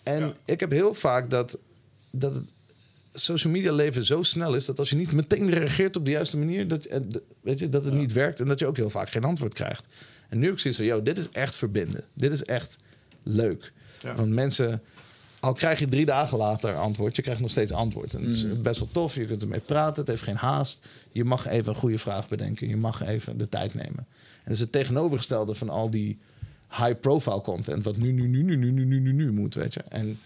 En 0.02 0.20
Ja. 0.20 0.32
ik 0.44 0.60
heb 0.60 0.70
heel 0.70 0.94
vaak 0.94 1.30
dat, 1.30 1.58
dat 2.10 2.34
het 2.34 2.44
social 3.12 3.52
media 3.52 3.72
leven 3.72 4.04
zo 4.04 4.22
snel 4.22 4.54
is 4.54 4.66
dat 4.66 4.78
als 4.78 4.90
je 4.90 4.96
niet 4.96 5.12
meteen 5.12 5.50
reageert 5.50 5.96
op 5.96 6.04
de 6.04 6.10
juiste 6.10 6.38
manier, 6.38 6.68
dat, 6.68 6.84
eh, 6.84 7.00
weet 7.40 7.58
je, 7.58 7.68
dat 7.68 7.84
het 7.84 7.94
niet 7.94 8.12
werkt 8.12 8.40
en 8.40 8.48
dat 8.48 8.58
je 8.58 8.66
ook 8.66 8.76
heel 8.76 8.90
vaak 8.90 9.10
geen 9.10 9.24
antwoord 9.24 9.54
krijgt. 9.54 9.86
En 10.28 10.38
nu 10.38 10.44
heb 10.44 10.54
ik 10.54 10.60
zoiets 10.60 10.80
van, 10.80 10.88
yo, 10.88 11.02
dit 11.02 11.18
is 11.18 11.28
echt 11.28 11.56
verbinden. 11.56 12.04
Dit 12.14 12.32
is 12.32 12.44
echt 12.44 12.76
leuk. 13.22 13.72
Ja. 14.00 14.14
Want 14.14 14.30
mensen 14.30 14.82
al 15.40 15.52
krijg 15.52 15.78
je 15.78 15.88
drie 15.88 16.04
dagen 16.04 16.38
later 16.38 16.76
antwoord, 16.76 17.16
je 17.16 17.22
krijgt 17.22 17.40
nog 17.40 17.50
steeds 17.50 17.72
antwoord. 17.72 18.14
En 18.14 18.22
dat 18.22 18.30
is 18.30 18.60
best 18.60 18.78
wel 18.78 18.88
tof, 18.92 19.14
je 19.14 19.26
kunt 19.26 19.42
ermee 19.42 19.60
praten, 19.60 20.00
het 20.00 20.08
heeft 20.08 20.22
geen 20.22 20.36
haast. 20.36 20.86
Je 21.12 21.24
mag 21.24 21.46
even 21.46 21.72
een 21.72 21.78
goede 21.78 21.98
vraag 21.98 22.28
bedenken, 22.28 22.68
je 22.68 22.76
mag 22.76 23.02
even 23.02 23.38
de 23.38 23.48
tijd 23.48 23.74
nemen. 23.74 23.98
En 23.98 24.42
dat 24.44 24.52
is 24.52 24.60
het 24.60 24.72
tegenovergestelde 24.72 25.54
van 25.54 25.68
al 25.68 25.90
die 25.90 26.18
high-profile 26.70 27.40
content, 27.40 27.84
wat 27.84 27.96
nu, 27.96 28.12
nu, 28.12 28.26
nu, 28.26 28.42
nu, 28.42 28.56
nu, 28.56 28.70
nu, 28.70 28.84
nu, 28.84 29.00
nu, 29.00 29.12
nu 29.12 29.32
moet, 29.32 29.54
weet 29.54 29.74
je. 29.74 29.80
En 29.88 30.18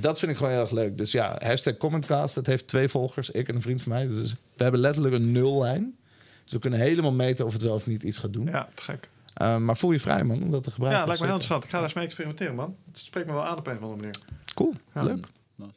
dat 0.00 0.18
vind 0.18 0.30
ik 0.30 0.36
gewoon 0.36 0.52
heel 0.52 0.60
erg 0.60 0.70
leuk. 0.70 0.98
Dus 0.98 1.12
ja, 1.12 1.36
hashtag 1.42 1.76
Commentcast, 1.76 2.34
dat 2.34 2.46
heeft 2.46 2.66
twee 2.66 2.88
volgers, 2.88 3.30
ik 3.30 3.48
en 3.48 3.54
een 3.54 3.60
vriend 3.62 3.82
van 3.82 3.92
mij. 3.92 4.06
Dus 4.08 4.32
we 4.56 4.62
hebben 4.62 4.80
letterlijk 4.80 5.14
een 5.14 5.32
nullijn. 5.32 5.96
Dus 6.44 6.52
we 6.52 6.58
kunnen 6.58 6.78
helemaal 6.78 7.12
meten 7.12 7.46
of 7.46 7.52
het 7.52 7.62
wel 7.62 7.74
of 7.74 7.86
niet 7.86 8.02
iets 8.02 8.18
gaat 8.18 8.32
doen. 8.32 8.46
Ja, 8.46 8.68
te 8.74 8.82
gek. 8.82 9.08
Uh, 9.42 9.56
maar 9.56 9.76
voel 9.76 9.92
je 9.92 10.00
vrij, 10.00 10.24
man, 10.24 10.42
om 10.42 10.50
dat 10.50 10.62
te 10.62 10.70
gebruiken. 10.70 11.00
Ja, 11.00 11.06
lijkt 11.06 11.20
me 11.20 11.26
heel 11.26 11.36
interessant. 11.36 11.64
Ik 11.64 11.70
ga 11.70 11.76
daar 11.76 11.86
eens 11.86 11.96
mee 11.96 12.04
experimenteren, 12.04 12.54
man. 12.54 12.76
Het 12.86 12.98
spreekt 12.98 13.26
me 13.26 13.32
wel 13.32 13.44
aan 13.44 13.56
op 13.58 13.66
een 13.66 13.76
of 13.76 13.82
andere 13.82 14.00
manier. 14.00 14.18
Cool, 14.54 14.74
Ja. 14.94 15.02
leuk. 15.02 15.26
Nou. 15.56 15.70